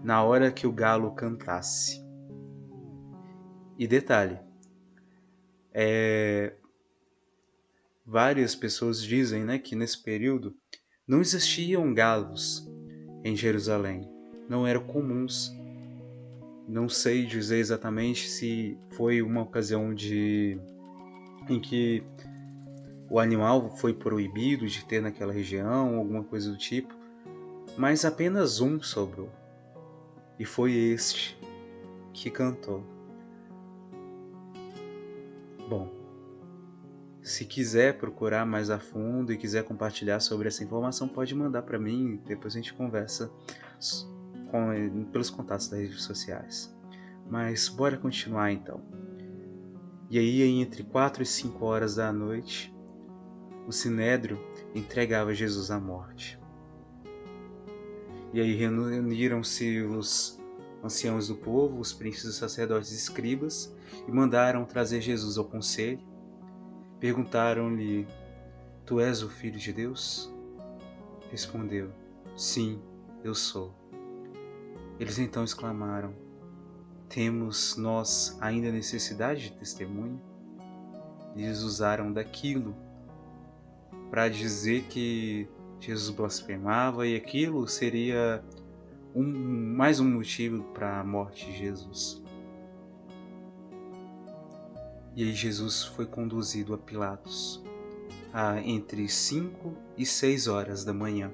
na 0.02 0.22
hora 0.22 0.50
que 0.50 0.66
o 0.66 0.72
galo 0.72 1.12
cantasse. 1.12 2.05
E 3.78 3.86
detalhe, 3.86 4.38
é, 5.72 6.54
Várias 8.08 8.54
pessoas 8.54 9.02
dizem 9.02 9.42
né, 9.42 9.58
que 9.58 9.74
nesse 9.74 10.00
período 10.00 10.54
não 11.08 11.20
existiam 11.20 11.92
galos 11.92 12.64
em 13.24 13.34
Jerusalém, 13.34 14.08
não 14.48 14.64
eram 14.64 14.86
comuns. 14.86 15.52
Não 16.68 16.88
sei 16.88 17.26
dizer 17.26 17.58
exatamente 17.58 18.28
se 18.28 18.78
foi 18.90 19.20
uma 19.22 19.42
ocasião 19.42 19.92
de 19.92 20.56
em 21.48 21.60
que 21.60 22.04
o 23.10 23.18
animal 23.18 23.76
foi 23.76 23.92
proibido 23.92 24.68
de 24.68 24.84
ter 24.84 25.02
naquela 25.02 25.32
região, 25.32 25.96
alguma 25.96 26.22
coisa 26.22 26.50
do 26.50 26.56
tipo, 26.56 26.94
mas 27.76 28.04
apenas 28.04 28.60
um 28.60 28.80
sobrou. 28.80 29.30
E 30.38 30.44
foi 30.44 30.72
este 30.72 31.36
que 32.12 32.30
cantou. 32.30 32.84
Bom, 35.68 35.90
se 37.22 37.44
quiser 37.44 37.98
procurar 37.98 38.46
mais 38.46 38.70
a 38.70 38.78
fundo 38.78 39.32
e 39.32 39.36
quiser 39.36 39.64
compartilhar 39.64 40.20
sobre 40.20 40.46
essa 40.46 40.62
informação, 40.62 41.08
pode 41.08 41.34
mandar 41.34 41.62
para 41.62 41.76
mim, 41.78 42.22
depois 42.24 42.54
a 42.54 42.58
gente 42.58 42.72
conversa 42.72 43.30
com, 44.50 45.04
pelos 45.10 45.28
contatos 45.28 45.68
das 45.68 45.80
redes 45.80 46.02
sociais. 46.04 46.72
Mas 47.28 47.68
bora 47.68 47.96
continuar 47.96 48.52
então. 48.52 48.80
E 50.08 50.20
aí, 50.20 50.40
entre 50.42 50.84
4 50.84 51.24
e 51.24 51.26
5 51.26 51.64
horas 51.64 51.96
da 51.96 52.12
noite, 52.12 52.72
o 53.66 53.72
Sinédrio 53.72 54.38
entregava 54.72 55.34
Jesus 55.34 55.72
à 55.72 55.80
morte. 55.80 56.38
E 58.32 58.40
aí 58.40 58.54
reuniram-se 58.54 59.80
os 59.80 60.38
anciãos 60.82 61.28
do 61.28 61.34
povo, 61.34 61.78
os 61.80 61.92
príncipes, 61.92 62.34
sacerdotes 62.36 62.92
e 62.92 62.96
escribas, 62.96 63.74
e 64.06 64.12
mandaram 64.12 64.64
trazer 64.64 65.00
Jesus 65.00 65.38
ao 65.38 65.44
conselho 65.44 66.00
Perguntaram-lhe: 66.98 68.06
Tu 68.86 69.00
és 69.00 69.22
o 69.22 69.28
filho 69.28 69.58
de 69.58 69.72
Deus? 69.72 70.32
Respondeu: 71.30 71.90
Sim, 72.36 72.80
eu 73.22 73.34
sou. 73.34 73.74
Eles 74.98 75.18
então 75.18 75.44
exclamaram: 75.44 76.14
Temos 77.08 77.76
nós 77.76 78.38
ainda 78.40 78.72
necessidade 78.72 79.42
de 79.42 79.52
testemunho? 79.52 80.20
Eles 81.34 81.60
usaram 81.60 82.10
daquilo 82.10 82.74
para 84.10 84.28
dizer 84.28 84.84
que 84.84 85.46
Jesus 85.78 86.16
blasfemava 86.16 87.06
e 87.06 87.14
aquilo 87.14 87.68
seria 87.68 88.42
um, 89.16 89.74
mais 89.74 89.98
um 89.98 90.10
motivo 90.10 90.62
para 90.74 91.00
a 91.00 91.04
morte 91.04 91.46
de 91.46 91.56
Jesus. 91.56 92.22
E 95.16 95.22
aí 95.22 95.32
Jesus 95.32 95.84
foi 95.84 96.04
conduzido 96.04 96.74
a 96.74 96.78
Pilatos 96.78 97.64
a 98.30 98.60
entre 98.60 99.08
cinco 99.08 99.74
e 99.96 100.04
seis 100.04 100.46
horas 100.46 100.84
da 100.84 100.92
manhã. 100.92 101.32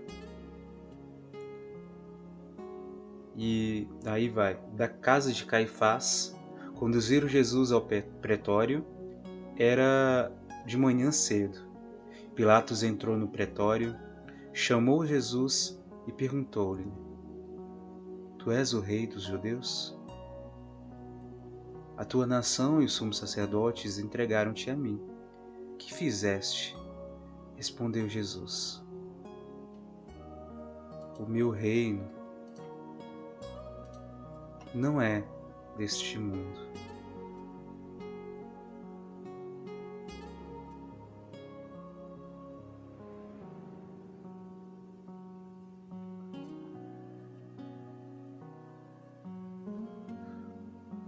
E 3.34 3.88
aí 4.04 4.28
vai, 4.28 4.56
da 4.76 4.86
casa 4.86 5.32
de 5.32 5.44
Caifás, 5.44 6.36
conduziram 6.76 7.26
Jesus 7.26 7.72
ao 7.72 7.80
pretório, 7.80 8.86
era 9.56 10.30
de 10.64 10.78
manhã 10.78 11.10
cedo. 11.10 11.58
Pilatos 12.36 12.84
entrou 12.84 13.16
no 13.16 13.26
pretório, 13.26 13.96
chamou 14.52 15.04
Jesus 15.04 15.82
e 16.06 16.12
perguntou-lhe: 16.12 16.86
Tu 18.42 18.50
és 18.50 18.72
o 18.72 18.80
rei 18.80 19.06
dos 19.06 19.22
judeus? 19.22 19.96
A 21.96 22.04
tua 22.04 22.26
nação 22.26 22.82
e 22.82 22.86
os 22.86 22.92
sumos 22.92 23.18
sacerdotes 23.18 24.00
entregaram-te 24.00 24.68
a 24.68 24.74
mim. 24.74 25.00
Que 25.78 25.94
fizeste? 25.94 26.76
Respondeu 27.54 28.08
Jesus. 28.08 28.82
O 31.20 31.24
meu 31.24 31.50
reino 31.50 32.04
não 34.74 35.00
é 35.00 35.24
deste 35.76 36.18
mundo. 36.18 36.58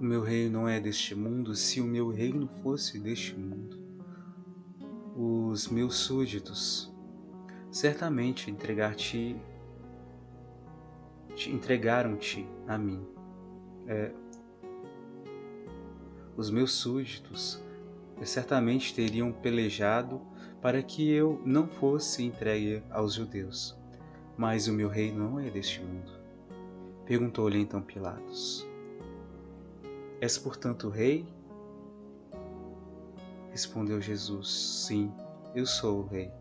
O 0.05 0.07
meu 0.07 0.21
reino 0.21 0.61
não 0.61 0.69
é 0.69 0.79
deste 0.79 1.15
mundo, 1.15 1.55
se 1.55 1.81
o 1.81 1.85
meu 1.85 2.11
reino 2.11 2.47
fosse 2.63 2.99
deste 2.99 3.35
mundo. 3.35 3.81
Os 5.17 5.67
meus 5.69 5.95
súditos 5.95 6.95
certamente 7.71 8.51
entregar-te 8.51 9.35
entregaram-te 11.49 12.47
a 12.69 12.77
mim. 12.77 13.03
É, 13.87 14.13
os 16.37 16.51
meus 16.51 16.73
súditos 16.73 17.65
certamente 18.25 18.95
teriam 18.95 19.33
pelejado 19.33 20.21
para 20.61 20.83
que 20.83 21.11
eu 21.11 21.41
não 21.47 21.67
fosse 21.67 22.23
entregue 22.23 22.83
aos 22.91 23.15
judeus. 23.15 23.75
Mas 24.37 24.69
o 24.69 24.73
meu 24.75 24.91
reino 24.91 25.31
não 25.31 25.41
é 25.41 25.49
deste 25.49 25.81
mundo. 25.81 26.13
Perguntou-lhe 27.07 27.59
então 27.59 27.81
Pilatos. 27.81 28.74
És, 30.25 30.39
portanto, 30.39 30.89
rei? 30.89 31.29
Respondeu 33.51 34.01
Jesus: 34.01 34.87
Sim, 34.87 35.13
eu 35.55 35.67
sou 35.67 35.99
o 36.01 36.07
rei. 36.07 36.33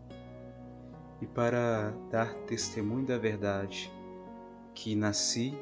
e 1.20 1.26
para 1.26 1.90
dar 2.10 2.32
testemunho 2.46 3.04
da 3.04 3.18
verdade 3.18 3.92
que 4.74 4.94
nasci, 4.94 5.52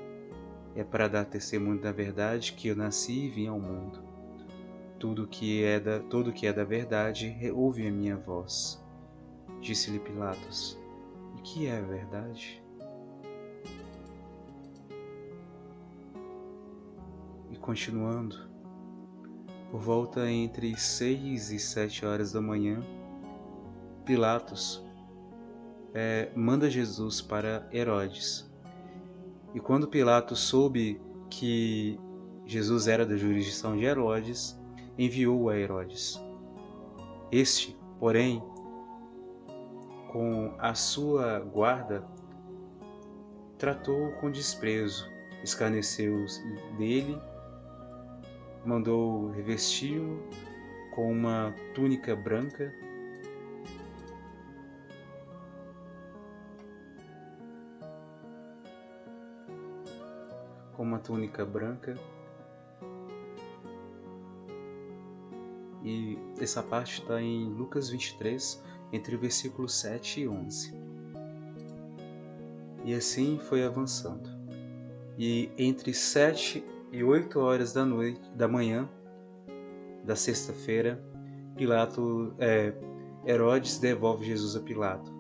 é 0.77 0.85
para 0.85 1.09
dar 1.09 1.25
testemunho 1.25 1.81
da 1.81 1.91
verdade 1.91 2.53
que 2.53 2.69
eu 2.69 2.77
nasci 2.77 3.25
e 3.25 3.29
vim 3.29 3.49
ao 3.49 3.59
mundo. 3.59 3.99
Tudo 5.01 5.27
que 5.27 5.65
é 5.65 5.81
da, 5.81 5.99
tudo 5.99 6.33
que 6.33 6.47
é 6.47 6.53
da 6.53 6.63
verdade 6.63 7.37
ouve 7.53 7.89
a 7.89 7.91
minha 7.91 8.17
voz. 8.17 8.81
Disse-lhe 9.61 9.99
Pilatos: 9.99 10.79
E 11.39 11.41
que 11.41 11.67
é 11.67 11.77
a 11.77 11.83
verdade? 11.83 12.62
Continuando, 17.63 18.51
por 19.71 19.81
volta 19.81 20.29
entre 20.29 20.77
seis 20.77 21.53
e 21.53 21.59
sete 21.61 22.05
horas 22.05 22.33
da 22.33 22.41
manhã, 22.41 22.81
Pilatos 24.05 24.85
é, 25.95 26.31
manda 26.35 26.69
Jesus 26.69 27.23
para 27.23 27.69
Herodes. 27.73 28.53
E 29.55 29.61
quando 29.61 29.87
Pilatos 29.87 30.41
soube 30.41 31.01
que 31.31 31.99
Jesus 32.45 32.89
era 32.89 33.07
da 33.07 33.17
jurisdição 33.17 33.77
de 33.77 33.85
Herodes, 33.85 34.61
enviou 34.99 35.49
a 35.49 35.57
Herodes. 35.57 36.21
Este, 37.31 37.79
porém, 38.01 38.43
com 40.11 40.53
a 40.59 40.75
sua 40.75 41.39
guarda, 41.39 42.05
tratou-o 43.57 44.13
com 44.21 44.33
desprezo, 44.33 45.09
escarneceu 45.45 46.27
dele, 46.77 47.17
mandou 48.65 49.31
revesti-lo 49.31 50.23
com 50.95 51.11
uma 51.11 51.55
túnica 51.75 52.15
branca 52.15 52.73
com 60.83 60.89
uma 60.89 60.99
túnica 60.99 61.47
branca. 61.47 61.97
E 65.85 66.19
essa 66.41 66.61
parte 66.61 67.01
está 67.01 67.23
em 67.23 67.45
Lucas 67.45 67.89
23, 67.89 68.61
entre 68.93 69.15
o 69.15 69.19
versículo 69.19 69.69
7 69.69 70.23
e 70.23 70.29
11. 70.29 70.75
E 72.85 72.95
assim 72.95 73.39
foi 73.39 73.65
avançando. 73.65 74.29
E 75.17 75.51
entre 75.57 75.95
sete 75.95 76.65
e 76.93 77.03
oito 77.03 77.41
horas 77.41 77.73
da 77.73 77.87
noite, 77.87 78.21
da 78.37 78.47
manhã 78.47 78.89
da 80.05 80.15
sexta-feira, 80.15 81.03
Pilato, 81.57 82.35
é, 82.39 82.75
Herodes 83.25 83.79
devolve 83.79 84.27
Jesus 84.27 84.55
a 84.57 84.61
Pilato. 84.61 85.11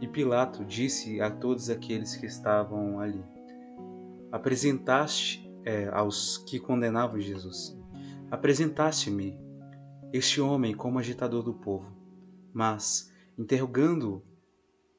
E 0.00 0.08
Pilato 0.08 0.64
disse 0.64 1.20
a 1.20 1.30
todos 1.30 1.70
aqueles 1.70 2.16
que 2.16 2.26
estavam 2.26 2.98
ali: 2.98 3.22
apresentaste 4.32 5.48
é, 5.64 5.88
aos 5.88 6.38
que 6.38 6.58
condenavam 6.58 7.20
Jesus. 7.20 7.78
Apresentaste-me 8.28 9.38
este 10.12 10.40
homem 10.40 10.74
como 10.74 10.98
agitador 10.98 11.42
do 11.42 11.54
povo, 11.54 11.86
mas 12.52 13.12
interrogando 13.38 14.24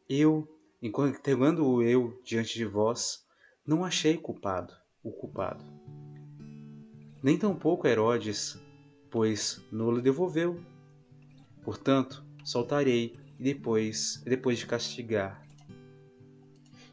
eu, 0.07 0.47
interrogando-o 0.81 1.81
eu 1.81 2.17
diante 2.23 2.53
de 2.53 2.65
vós, 2.65 3.25
não 3.65 3.83
achei 3.83 4.17
culpado, 4.17 4.73
o 5.03 5.12
culpado. 5.12 5.63
Nem 7.23 7.38
tampouco 7.38 7.88
Herodes, 7.88 8.62
pois 9.09 9.65
lhe 9.93 10.01
devolveu. 10.01 10.62
Portanto, 11.63 12.21
soltarei 12.43 13.17
e 13.39 13.43
depois, 13.43 14.21
depois 14.25 14.59
de 14.59 14.67
castigar. 14.67 15.41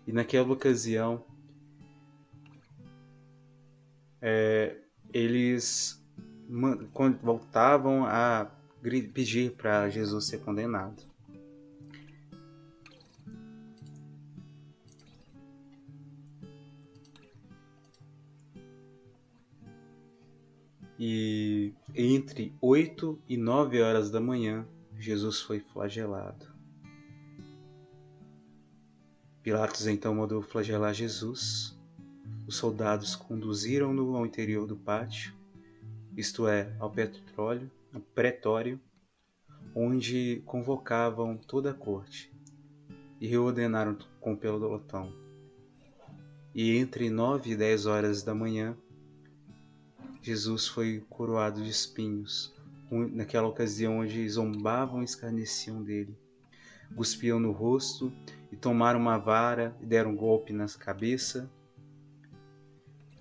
E 0.06 0.12
naquela 0.12 0.52
ocasião 0.52 1.24
é, 4.22 4.76
eles 5.12 6.00
voltavam 7.22 8.04
a 8.06 8.48
pedir 8.80 9.56
para 9.56 9.90
Jesus 9.90 10.28
ser 10.28 10.38
condenado. 10.38 11.09
E 21.02 21.72
entre 21.94 22.54
oito 22.60 23.18
e 23.26 23.36
nove 23.36 23.80
horas 23.80 24.10
da 24.10 24.20
manhã, 24.20 24.68
Jesus 24.98 25.40
foi 25.40 25.58
flagelado. 25.58 26.46
Pilatos 29.42 29.86
então 29.86 30.14
mandou 30.14 30.42
flagelar 30.42 30.92
Jesus 30.92 31.80
os 32.50 32.56
soldados 32.56 33.14
conduziram-no 33.14 34.16
ao 34.16 34.26
interior 34.26 34.66
do 34.66 34.74
pátio, 34.74 35.32
isto 36.16 36.48
é, 36.48 36.74
ao 36.80 36.90
petróleo, 36.90 37.70
ao 37.94 38.00
pretório, 38.00 38.80
onde 39.72 40.42
convocavam 40.44 41.36
toda 41.36 41.70
a 41.70 41.74
corte, 41.74 42.28
e 43.20 43.28
reordenaram 43.28 43.96
com 44.20 44.34
pelotão. 44.34 45.12
E 46.52 46.76
entre 46.76 47.08
nove 47.08 47.52
e 47.52 47.56
dez 47.56 47.86
horas 47.86 48.24
da 48.24 48.34
manhã, 48.34 48.76
Jesus 50.22 50.66
foi 50.66 51.02
coroado 51.08 51.62
de 51.62 51.70
espinhos, 51.70 52.54
naquela 52.90 53.48
ocasião 53.48 54.00
onde 54.00 54.28
zombavam 54.28 55.00
e 55.00 55.04
escarneciam 55.04 55.82
dele. 55.82 56.16
Cuspiam 56.94 57.38
no 57.38 57.52
rosto 57.52 58.12
e 58.50 58.56
tomaram 58.56 59.00
uma 59.00 59.16
vara 59.16 59.76
e 59.80 59.86
deram 59.86 60.10
um 60.10 60.16
golpe 60.16 60.52
na 60.52 60.66
cabeça 60.66 61.50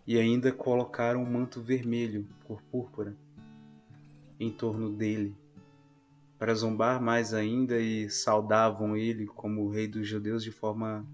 e 0.06 0.18
ainda 0.18 0.52
colocaram 0.52 1.22
um 1.22 1.32
manto 1.32 1.62
vermelho, 1.62 2.28
cor 2.44 2.60
púrpura, 2.64 3.16
em 4.40 4.52
torno 4.52 4.92
dele, 4.92 5.36
para 6.40 6.56
zombar 6.56 7.00
mais 7.00 7.32
ainda 7.32 7.80
e 7.80 8.10
saudavam 8.10 8.98
ele 8.98 9.28
como 9.28 9.62
o 9.62 9.70
rei 9.70 9.88
dos 9.88 10.08
judeus 10.08 10.44
de 10.44 10.52
forma 10.52 11.06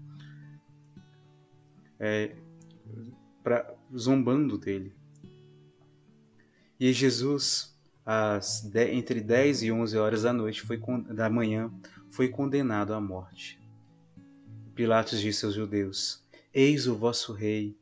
é, 2.00 2.34
pra, 3.42 3.74
zombando 3.94 4.56
dele. 4.56 4.94
E 6.78 6.92
Jesus, 6.92 7.74
às 8.04 8.60
de, 8.60 8.92
entre 8.92 9.20
10 9.20 9.62
e 9.62 9.72
11 9.72 9.96
horas 9.96 10.22
da 10.22 10.32
noite 10.32 10.60
foi, 10.60 10.78
da 11.08 11.30
manhã, 11.30 11.72
foi 12.10 12.28
condenado 12.28 12.92
à 12.92 13.00
morte. 13.00 13.58
Pilatos 14.74 15.18
disse 15.20 15.46
aos 15.46 15.54
judeus: 15.54 16.22
Eis 16.52 16.86
o 16.86 16.94
vosso 16.94 17.32
rei. 17.32 17.74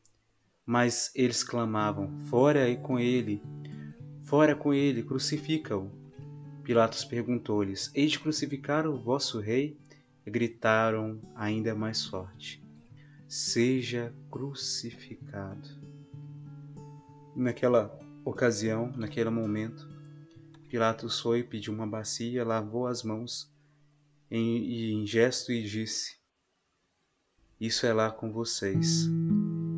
Mas 0.64 1.10
eles 1.14 1.42
clamavam: 1.42 2.08
Fora 2.26 2.68
e 2.70 2.76
com 2.76 2.98
ele! 2.98 3.42
Fora 4.22 4.54
com 4.54 4.72
ele! 4.72 5.02
Crucifica-o! 5.02 5.90
Pilatos 6.62 7.04
perguntou-lhes: 7.04 7.90
Hei 7.94 8.06
de 8.06 8.18
crucificar 8.20 8.86
o 8.86 8.96
vosso 8.96 9.40
rei? 9.40 9.76
E 10.24 10.30
gritaram 10.30 11.20
ainda 11.34 11.74
mais 11.74 12.06
forte: 12.06 12.62
Seja 13.26 14.14
crucificado. 14.30 15.68
Naquela 17.36 18.03
ocasião, 18.24 18.92
naquele 18.96 19.30
momento, 19.30 19.88
Pilatos 20.68 21.20
foi, 21.20 21.42
pediu 21.42 21.72
uma 21.72 21.86
bacia, 21.86 22.44
lavou 22.44 22.86
as 22.86 23.02
mãos 23.02 23.52
em, 24.30 25.02
em 25.02 25.06
gesto 25.06 25.52
e 25.52 25.62
disse: 25.62 26.16
Isso 27.60 27.86
é 27.86 27.92
lá 27.92 28.10
com 28.10 28.32
vocês 28.32 29.08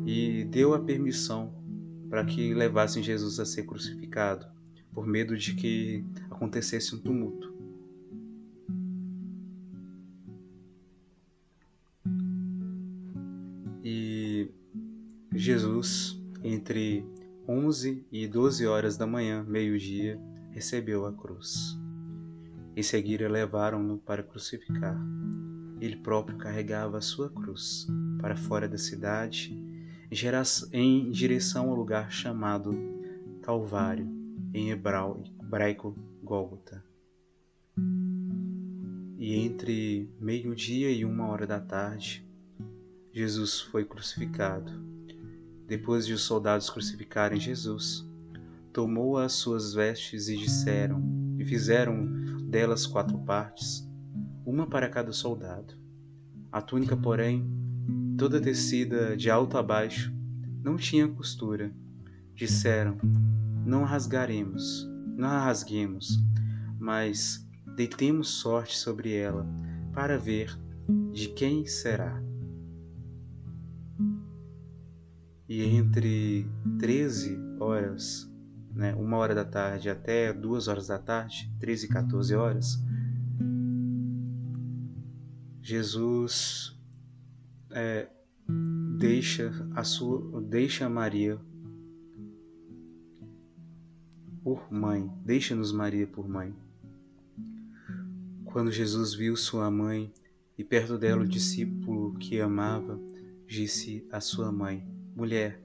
e 0.05 0.45
deu 0.45 0.73
a 0.73 0.79
permissão 0.79 1.53
para 2.09 2.25
que 2.25 2.53
levassem 2.53 3.03
Jesus 3.03 3.39
a 3.39 3.45
ser 3.45 3.63
crucificado, 3.63 4.47
por 4.93 5.05
medo 5.05 5.37
de 5.37 5.53
que 5.53 6.03
acontecesse 6.31 6.95
um 6.95 6.99
tumulto. 6.99 7.53
E 13.83 14.49
Jesus, 15.33 16.19
entre 16.43 17.05
11 17.49 18.05
e 18.11 18.27
12 18.27 18.67
horas 18.67 18.97
da 18.97 19.07
manhã, 19.07 19.41
meio-dia, 19.47 20.19
recebeu 20.51 21.05
a 21.05 21.13
cruz. 21.13 21.79
Em 22.75 22.83
seguida, 22.83 23.29
levaram-no 23.29 23.97
para 23.99 24.21
crucificar. 24.21 24.99
Ele 25.79 25.95
próprio 25.95 26.37
carregava 26.37 26.97
a 26.97 27.01
sua 27.01 27.29
cruz 27.29 27.87
para 28.19 28.35
fora 28.35 28.67
da 28.67 28.77
cidade 28.77 29.57
em 30.73 31.09
direção 31.09 31.69
ao 31.69 31.75
lugar 31.75 32.11
chamado 32.11 32.71
Calvário, 33.41 34.09
em 34.53 34.71
hebraico 34.71 35.95
Gólgota. 36.21 36.83
E 39.17 39.35
entre 39.35 40.09
meio-dia 40.19 40.91
e 40.91 41.05
uma 41.05 41.27
hora 41.27 41.47
da 41.47 41.61
tarde, 41.61 42.27
Jesus 43.13 43.61
foi 43.61 43.85
crucificado. 43.85 44.96
Depois 45.67 46.05
de 46.05 46.13
os 46.13 46.21
soldados 46.21 46.69
crucificarem 46.69 47.39
Jesus, 47.39 48.07
tomou 48.71 49.17
as 49.17 49.33
suas 49.33 49.73
vestes 49.73 50.29
e 50.29 50.37
disseram, 50.37 51.03
e 51.37 51.43
fizeram 51.43 52.07
delas 52.49 52.87
quatro 52.87 53.17
partes, 53.19 53.85
uma 54.45 54.65
para 54.65 54.87
cada 54.87 55.11
soldado, 55.11 55.73
A 56.49 56.61
túnica, 56.61 56.95
porém, 56.95 57.45
toda 58.17 58.39
tecida 58.39 59.17
de 59.17 59.29
alto 59.29 59.57
a 59.57 59.63
baixo, 59.63 60.13
não 60.63 60.77
tinha 60.77 61.07
costura. 61.07 61.71
Disseram: 62.33 62.97
Não 63.65 63.83
rasgaremos, 63.83 64.89
não 65.17 65.27
a 65.27 65.43
rasguemos, 65.43 66.17
mas 66.79 67.45
deitemos 67.75 68.29
sorte 68.29 68.77
sobre 68.77 69.13
ela, 69.13 69.45
para 69.93 70.17
ver 70.17 70.57
de 71.11 71.27
quem 71.27 71.65
será. 71.65 72.26
E 75.47 75.63
entre 75.63 76.45
13 76.79 77.39
horas, 77.59 78.29
né, 78.73 78.93
uma 78.95 79.17
hora 79.17 79.33
da 79.33 79.45
tarde 79.45 79.89
até 79.89 80.33
duas 80.33 80.67
horas 80.67 80.87
da 80.87 80.99
tarde, 80.99 81.49
13 81.59 81.85
e 81.85 81.89
14 81.89 82.35
horas, 82.35 82.83
Jesus 85.61 86.77
é, 87.71 88.07
deixa 88.97 89.51
a 89.75 89.83
sua, 89.83 90.41
deixa 90.41 90.89
Maria 90.89 91.39
por 94.43 94.71
mãe, 94.71 95.11
deixa-nos 95.25 95.71
Maria 95.71 96.07
por 96.07 96.27
mãe. 96.27 96.55
Quando 98.45 98.71
Jesus 98.71 99.13
viu 99.13 99.35
sua 99.35 99.69
mãe 99.69 100.11
e 100.57 100.63
perto 100.63 100.97
dela 100.97 101.23
o 101.23 101.27
discípulo 101.27 102.13
que 102.17 102.39
amava, 102.39 102.99
disse 103.45 104.07
à 104.09 104.21
sua 104.21 104.51
mãe: 104.51 104.96
Mulher, 105.17 105.59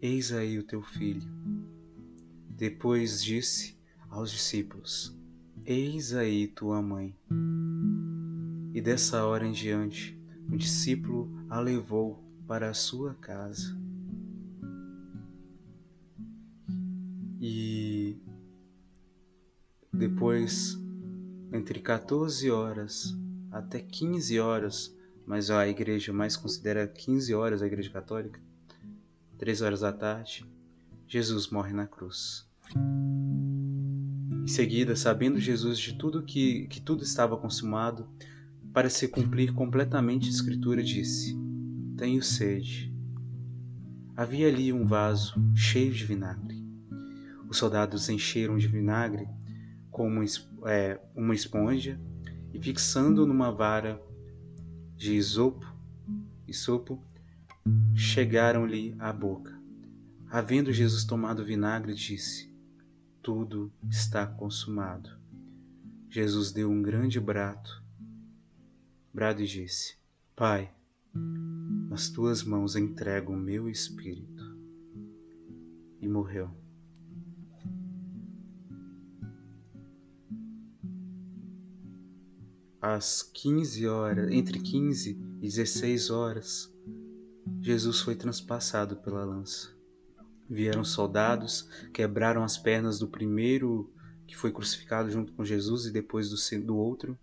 eis 0.00 0.32
aí 0.32 0.58
o 0.58 0.62
teu 0.62 0.80
filho. 0.80 1.30
Depois 2.48 3.22
disse 3.22 3.78
aos 4.08 4.30
discípulos: 4.30 5.14
Eis 5.66 6.14
aí 6.14 6.48
tua 6.48 6.80
mãe. 6.80 7.14
E 8.72 8.80
dessa 8.80 9.22
hora 9.26 9.46
em 9.46 9.52
diante, 9.52 10.18
o 10.50 10.56
discípulo 10.56 11.30
a 11.50 11.60
levou 11.60 12.24
para 12.48 12.70
a 12.70 12.72
sua 12.72 13.12
casa. 13.16 13.78
E 17.38 18.16
depois, 19.92 20.78
entre 21.52 21.80
14 21.80 22.50
horas 22.50 23.14
até 23.52 23.78
15 23.78 24.40
horas, 24.40 24.96
mas 25.26 25.50
a 25.50 25.68
igreja 25.68 26.14
mais 26.14 26.34
considera 26.34 26.88
15 26.88 27.34
horas 27.34 27.60
a 27.60 27.66
igreja 27.66 27.90
católica, 27.90 28.40
3 29.38 29.62
horas 29.62 29.80
da 29.80 29.92
tarde, 29.92 30.46
Jesus 31.06 31.48
morre 31.48 31.72
na 31.72 31.86
cruz. 31.86 32.48
Em 34.42 34.46
seguida, 34.46 34.94
sabendo 34.94 35.40
Jesus 35.40 35.78
de 35.78 35.94
tudo 35.94 36.22
que, 36.22 36.66
que 36.68 36.80
tudo 36.80 37.02
estava 37.02 37.36
consumado, 37.36 38.08
para 38.72 38.90
se 38.90 39.06
cumprir 39.06 39.52
completamente 39.52 40.26
a 40.26 40.30
Escritura, 40.30 40.82
disse: 40.82 41.36
Tenho 41.96 42.22
sede. 42.22 42.92
Havia 44.16 44.48
ali 44.48 44.72
um 44.72 44.84
vaso 44.84 45.34
cheio 45.54 45.92
de 45.92 46.04
vinagre. 46.04 46.64
Os 47.48 47.56
soldados 47.56 48.08
encheram 48.08 48.56
de 48.56 48.66
vinagre 48.66 49.28
como 49.90 50.24
é, 50.66 51.00
uma 51.14 51.34
esponja 51.34 52.00
e, 52.52 52.58
fixando 52.58 53.26
numa 53.26 53.52
vara 53.52 54.00
de 54.96 55.14
isopo, 55.14 55.66
isopo 56.48 57.00
chegaram-lhe 57.94 58.94
à 58.98 59.12
boca. 59.12 59.58
Havendo 60.30 60.72
Jesus 60.72 61.04
tomado 61.04 61.44
vinagre, 61.44 61.94
disse: 61.94 62.52
Tudo 63.22 63.72
está 63.88 64.26
consumado. 64.26 65.10
Jesus 66.08 66.52
deu 66.52 66.70
um 66.70 66.82
grande 66.82 67.18
brato 67.18 67.84
brado 69.14 69.40
e 69.40 69.46
disse: 69.46 69.96
Pai, 70.34 70.74
nas 71.88 72.08
tuas 72.08 72.42
mãos 72.42 72.74
entrego 72.74 73.32
o 73.32 73.36
meu 73.36 73.68
espírito. 73.68 74.42
E 76.00 76.08
morreu. 76.08 76.50
Às 82.80 83.22
15 83.22 83.86
horas, 83.86 84.30
entre 84.30 84.58
15 84.58 85.18
e 85.40 85.40
16 85.40 86.10
horas, 86.10 86.73
Jesus 87.64 88.00
foi 88.00 88.14
transpassado 88.14 88.96
pela 88.96 89.24
lança. 89.24 89.74
Vieram 90.50 90.84
soldados, 90.84 91.66
quebraram 91.94 92.44
as 92.44 92.58
pernas 92.58 92.98
do 92.98 93.08
primeiro 93.08 93.90
que 94.26 94.36
foi 94.36 94.52
crucificado 94.52 95.10
junto 95.10 95.32
com 95.32 95.42
Jesus 95.42 95.86
e 95.86 95.90
depois 95.90 96.28
do, 96.28 96.36
do 96.62 96.76
outro, 96.76 97.18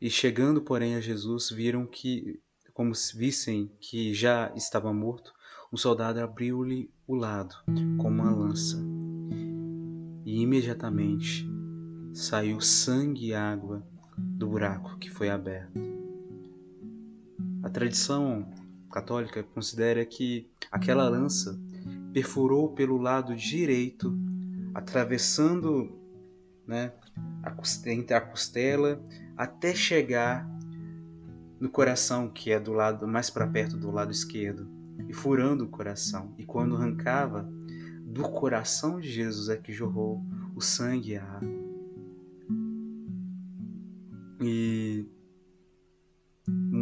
e 0.00 0.08
chegando, 0.08 0.62
porém, 0.62 0.96
a 0.96 1.00
Jesus, 1.00 1.50
viram 1.50 1.86
que, 1.86 2.40
como 2.72 2.94
se 2.94 3.14
vissem 3.16 3.70
que 3.78 4.14
já 4.14 4.50
estava 4.56 4.90
morto, 4.90 5.30
um 5.70 5.76
soldado 5.76 6.20
abriu-lhe 6.20 6.90
o 7.06 7.14
lado 7.14 7.54
com 7.98 8.08
uma 8.08 8.34
lança. 8.34 8.78
E 10.24 10.40
imediatamente 10.40 11.46
saiu 12.14 12.62
sangue 12.62 13.26
e 13.26 13.34
água 13.34 13.86
do 14.16 14.48
buraco 14.48 14.96
que 14.98 15.10
foi 15.10 15.28
aberto. 15.28 16.01
A 17.62 17.70
tradição 17.70 18.48
católica 18.90 19.42
considera 19.42 20.04
que 20.04 20.50
aquela 20.70 21.08
lança 21.08 21.58
perfurou 22.12 22.72
pelo 22.74 22.98
lado 22.98 23.34
direito, 23.34 24.14
atravessando 24.74 25.98
né, 26.66 26.92
entre 27.86 28.14
a 28.14 28.20
costela 28.20 29.02
até 29.36 29.74
chegar 29.74 30.48
no 31.58 31.70
coração, 31.70 32.28
que 32.28 32.50
é 32.50 32.58
do 32.58 32.72
lado 32.72 33.06
mais 33.06 33.30
para 33.30 33.46
perto 33.46 33.76
do 33.76 33.90
lado 33.90 34.10
esquerdo, 34.10 34.68
e 35.08 35.12
furando 35.12 35.64
o 35.64 35.68
coração. 35.68 36.34
E 36.36 36.44
quando 36.44 36.76
arrancava, 36.76 37.48
do 38.04 38.22
coração 38.24 39.00
de 39.00 39.10
Jesus 39.10 39.48
é 39.48 39.56
que 39.56 39.72
jorrou 39.72 40.22
o 40.54 40.60
sangue 40.60 41.12
e 41.12 41.16
a 41.16 41.24
água. 41.24 41.62
E 44.40 45.06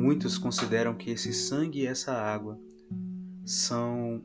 muitos 0.01 0.39
consideram 0.39 0.95
que 0.95 1.11
esse 1.11 1.33
sangue 1.33 1.81
e 1.81 1.87
essa 1.87 2.13
água 2.13 2.59
são 3.45 4.25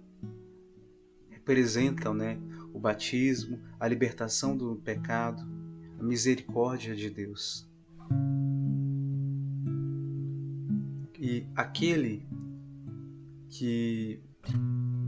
representam, 1.30 2.14
né, 2.14 2.40
o 2.74 2.80
batismo, 2.80 3.60
a 3.80 3.88
libertação 3.88 4.58
do 4.58 4.78
pecado, 4.78 5.44
a 6.00 6.04
misericórdia 6.04 6.96
de 6.96 7.10
Deus. 7.10 7.70
E 11.20 11.46
aquele 11.56 12.26
que 13.50 14.20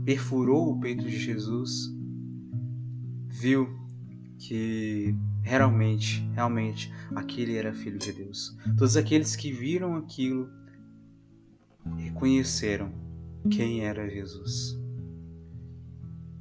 perfurou 0.04 0.72
o 0.72 0.80
peito 0.80 1.04
de 1.04 1.18
Jesus 1.18 1.92
viu 3.26 3.68
que 4.38 5.14
realmente, 5.42 6.20
realmente 6.34 6.92
aquele 7.14 7.56
era 7.56 7.72
filho 7.72 7.98
de 7.98 8.12
Deus. 8.12 8.56
Todos 8.76 8.96
aqueles 8.96 9.34
que 9.34 9.50
viram 9.50 9.96
aquilo 9.96 10.57
reconheceram 11.96 12.92
quem 13.50 13.84
era 13.84 14.08
Jesus. 14.08 14.78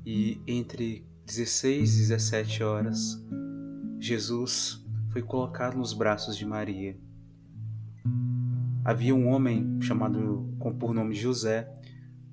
E 0.06 0.42
entre 0.48 1.06
16 1.26 1.96
e 1.96 2.00
17 2.00 2.64
horas, 2.64 3.24
Jesus 4.00 4.86
foi 5.12 5.22
colocado 5.22 5.78
nos 5.78 5.94
braços 5.94 6.38
de 6.38 6.46
Maria. 6.46 6.98
Havia 8.84 9.14
um 9.14 9.28
homem 9.28 9.82
chamado 9.82 10.48
por 10.80 10.94
nome 10.94 11.14
José, 11.16 11.70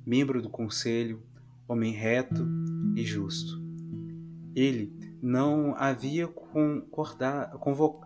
membro 0.07 0.40
do 0.40 0.48
conselho, 0.48 1.22
homem 1.66 1.92
reto 1.92 2.46
e 2.94 3.03
justo. 3.05 3.62
Ele 4.55 4.92
não 5.22 5.74
havia 5.77 6.24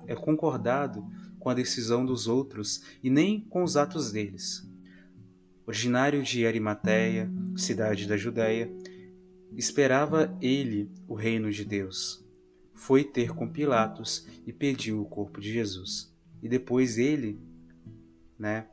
é, 0.06 0.14
concordado 0.14 1.04
com 1.38 1.50
a 1.50 1.54
decisão 1.54 2.06
dos 2.06 2.26
outros 2.26 2.82
e 3.02 3.10
nem 3.10 3.40
com 3.40 3.62
os 3.62 3.76
atos 3.76 4.12
deles. 4.12 4.67
Originário 5.68 6.22
de 6.22 6.46
Arimateia, 6.46 7.30
cidade 7.54 8.08
da 8.08 8.16
Judéia, 8.16 8.72
esperava 9.54 10.36
ele 10.40 10.90
o 11.06 11.14
reino 11.14 11.52
de 11.52 11.64
Deus 11.64 12.26
foi 12.78 13.04
ter 13.04 13.34
com 13.34 13.46
Pilatos 13.46 14.26
e 14.46 14.52
pediu 14.52 15.02
o 15.02 15.04
corpo 15.04 15.40
de 15.40 15.52
Jesus. 15.52 16.14
E 16.40 16.48
depois 16.48 16.96
ele, 16.96 17.38
né, 18.38 18.68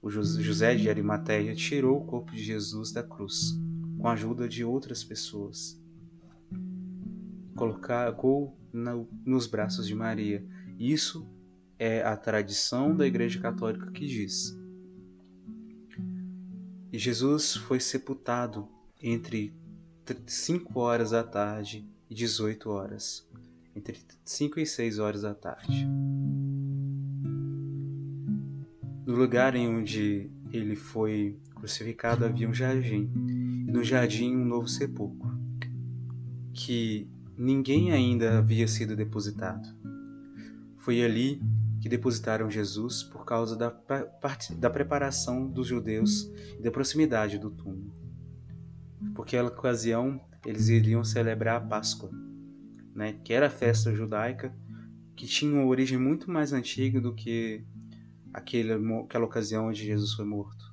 o 0.00 0.08
José 0.08 0.74
de 0.76 0.88
Arimateia, 0.88 1.54
tirou 1.54 2.00
o 2.00 2.04
corpo 2.06 2.32
de 2.32 2.42
Jesus 2.42 2.92
da 2.92 3.02
cruz, 3.02 3.58
com 3.98 4.08
a 4.08 4.12
ajuda 4.12 4.48
de 4.48 4.64
outras 4.64 5.02
pessoas. 5.02 5.78
Colocou 7.54 8.56
nos 9.26 9.46
braços 9.46 9.86
de 9.86 9.94
Maria. 9.94 10.46
Isso 10.78 11.28
é 11.78 12.02
a 12.02 12.16
tradição 12.16 12.96
da 12.96 13.06
Igreja 13.06 13.40
Católica 13.40 13.90
que 13.90 14.06
diz. 14.06 14.56
E 16.92 16.98
Jesus 16.98 17.56
foi 17.56 17.80
sepultado 17.80 18.68
entre 19.02 19.54
5 20.26 20.78
horas 20.78 21.12
da 21.12 21.24
tarde 21.24 21.88
e 22.10 22.14
18 22.14 22.68
horas 22.68 23.26
entre 23.74 23.98
5 24.24 24.60
e 24.60 24.66
6 24.66 24.98
horas 24.98 25.22
da 25.22 25.34
tarde. 25.34 25.88
No 29.06 29.16
lugar 29.16 29.54
em 29.56 29.66
onde 29.66 30.30
ele 30.52 30.76
foi 30.76 31.38
crucificado 31.54 32.26
havia 32.26 32.46
um 32.46 32.52
jardim, 32.52 33.10
e 33.66 33.72
no 33.72 33.82
jardim 33.82 34.36
um 34.36 34.44
novo 34.44 34.68
sepulcro, 34.68 35.32
que 36.52 37.08
ninguém 37.38 37.90
ainda 37.90 38.38
havia 38.38 38.68
sido 38.68 38.94
depositado. 38.94 39.66
Foi 40.76 41.02
ali 41.02 41.40
que 41.82 41.88
depositaram 41.88 42.48
Jesus 42.48 43.02
por 43.02 43.24
causa 43.24 43.56
da, 43.56 43.74
da 44.56 44.70
preparação 44.70 45.48
dos 45.48 45.66
judeus 45.66 46.30
e 46.56 46.62
da 46.62 46.70
proximidade 46.70 47.38
do 47.38 47.50
túmulo. 47.50 47.92
Porque 49.16 49.36
naquela 49.36 49.48
ocasião 49.48 50.20
eles 50.46 50.68
iriam 50.68 51.02
celebrar 51.02 51.56
a 51.56 51.60
Páscoa, 51.60 52.10
né, 52.94 53.14
que 53.24 53.32
era 53.32 53.48
a 53.48 53.50
festa 53.50 53.92
judaica 53.92 54.54
que 55.16 55.26
tinha 55.26 55.52
uma 55.52 55.66
origem 55.66 55.98
muito 55.98 56.30
mais 56.30 56.52
antiga 56.52 57.00
do 57.00 57.14
que 57.14 57.64
aquele, 58.32 58.72
aquela 59.04 59.24
ocasião 59.24 59.66
onde 59.66 59.84
Jesus 59.84 60.14
foi 60.14 60.24
morto, 60.24 60.64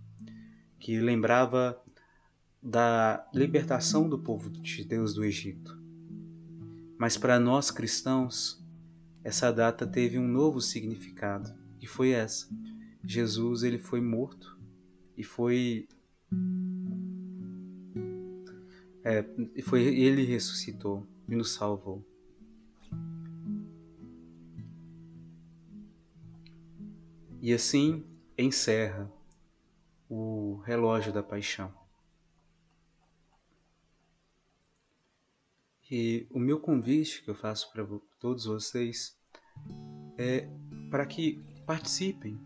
que 0.79 0.99
lembrava 0.99 1.79
da 2.61 3.27
libertação 3.33 4.07
do 4.07 4.19
povo 4.19 4.49
de 4.49 4.83
Deus 4.83 5.13
do 5.13 5.23
Egito. 5.23 5.77
Mas 6.97 7.17
para 7.17 7.39
nós 7.39 7.71
cristãos, 7.71 8.63
essa 9.23 9.51
data 9.51 9.85
teve 9.85 10.17
um 10.17 10.27
novo 10.27 10.61
significado, 10.61 11.53
e 11.81 11.87
foi 11.87 12.11
essa. 12.11 12.47
Jesus 13.03 13.63
ele 13.63 13.77
foi 13.77 14.01
morto 14.01 14.59
e 15.17 15.23
foi 15.23 15.87
é, 19.03 19.23
foi 19.63 19.83
ele 19.83 20.23
ressuscitou 20.23 21.07
e 21.27 21.35
nos 21.35 21.51
salvou. 21.51 22.05
E 27.41 27.53
assim 27.53 28.05
encerra 28.37 29.09
o 30.09 30.61
relógio 30.65 31.13
da 31.13 31.23
paixão. 31.23 31.78
E 35.91 36.27
o 36.29 36.39
meu 36.39 36.59
convite 36.59 37.23
que 37.23 37.29
eu 37.29 37.35
faço 37.35 37.71
para 37.71 37.85
todos 38.19 38.45
vocês 38.45 39.17
é 40.17 40.47
para 40.91 41.05
que 41.05 41.43
participem 41.65 42.39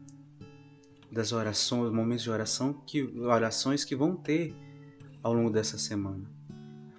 das 1.12 1.32
orações, 1.32 1.92
momentos 1.92 2.24
de 2.24 2.30
oração 2.30 2.74
que 2.74 3.04
orações 3.20 3.84
que 3.84 3.96
vão 3.96 4.16
ter 4.16 4.56
ao 5.22 5.34
longo 5.34 5.50
dessa 5.50 5.78
semana, 5.78 6.30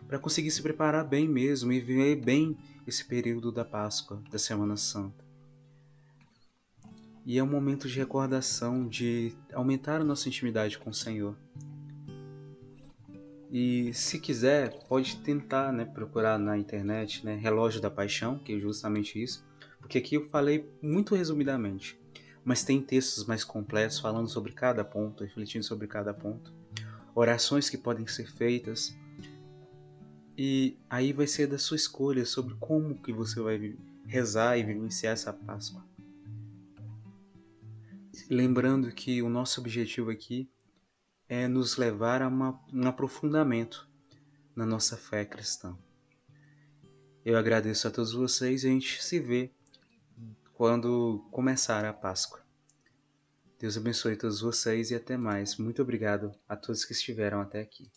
para 0.07 0.18
conseguir 0.18 0.50
se 0.50 0.62
preparar 0.62 1.07
bem 1.07 1.28
mesmo 1.28 1.72
e 1.72 1.80
viver 1.80 2.16
bem 2.16 2.57
esse 2.87 3.04
período 3.04 3.50
da 3.50 3.64
Páscoa, 3.64 4.22
da 4.30 4.38
Semana 4.38 4.76
Santa. 4.76 5.24
E 7.26 7.38
é 7.38 7.42
um 7.42 7.50
momento 7.50 7.88
de 7.88 7.98
recordação, 7.98 8.87
de 8.87 9.35
aumentar 9.52 10.00
a 10.00 10.04
nossa 10.04 10.28
intimidade 10.28 10.78
com 10.78 10.90
o 10.90 10.94
Senhor. 10.94 11.37
E 13.56 13.94
se 13.94 14.18
quiser, 14.18 14.84
pode 14.88 15.18
tentar 15.18 15.72
né, 15.72 15.84
procurar 15.84 16.40
na 16.40 16.58
internet 16.58 17.24
né, 17.24 17.36
Relógio 17.36 17.80
da 17.80 17.88
Paixão, 17.88 18.36
que 18.36 18.52
é 18.52 18.58
justamente 18.58 19.22
isso, 19.22 19.46
porque 19.78 19.96
aqui 19.96 20.16
eu 20.16 20.28
falei 20.28 20.68
muito 20.82 21.14
resumidamente, 21.14 21.96
mas 22.44 22.64
tem 22.64 22.82
textos 22.82 23.24
mais 23.26 23.44
completos 23.44 24.00
falando 24.00 24.28
sobre 24.28 24.50
cada 24.50 24.84
ponto, 24.84 25.22
refletindo 25.22 25.64
sobre 25.64 25.86
cada 25.86 26.12
ponto, 26.12 26.52
orações 27.14 27.70
que 27.70 27.78
podem 27.78 28.08
ser 28.08 28.28
feitas, 28.28 28.92
e 30.36 30.76
aí 30.90 31.12
vai 31.12 31.28
ser 31.28 31.46
da 31.46 31.56
sua 31.56 31.76
escolha 31.76 32.26
sobre 32.26 32.56
como 32.56 33.00
que 33.00 33.12
você 33.12 33.40
vai 33.40 33.76
rezar 34.04 34.58
e 34.58 34.64
vivenciar 34.64 35.12
essa 35.12 35.32
Páscoa. 35.32 35.86
Lembrando 38.28 38.90
que 38.90 39.22
o 39.22 39.28
nosso 39.28 39.60
objetivo 39.60 40.10
aqui 40.10 40.50
é 41.28 41.48
nos 41.48 41.76
levar 41.76 42.22
a 42.22 42.28
uma, 42.28 42.60
um 42.72 42.87
aprofundamento 42.87 43.88
na 44.54 44.66
nossa 44.66 44.96
fé 44.96 45.24
cristã. 45.24 45.76
Eu 47.24 47.38
agradeço 47.38 47.88
a 47.88 47.90
todos 47.90 48.12
vocês 48.12 48.64
e 48.64 48.68
a 48.68 48.70
gente 48.70 49.02
se 49.02 49.18
vê 49.18 49.50
quando 50.52 51.26
começar 51.30 51.84
a 51.84 51.92
Páscoa. 51.92 52.44
Deus 53.58 53.76
abençoe 53.76 54.16
todos 54.16 54.40
vocês 54.40 54.90
e 54.90 54.94
até 54.94 55.16
mais. 55.16 55.56
Muito 55.56 55.80
obrigado 55.80 56.32
a 56.48 56.54
todos 56.54 56.84
que 56.84 56.92
estiveram 56.92 57.40
até 57.40 57.60
aqui. 57.60 57.90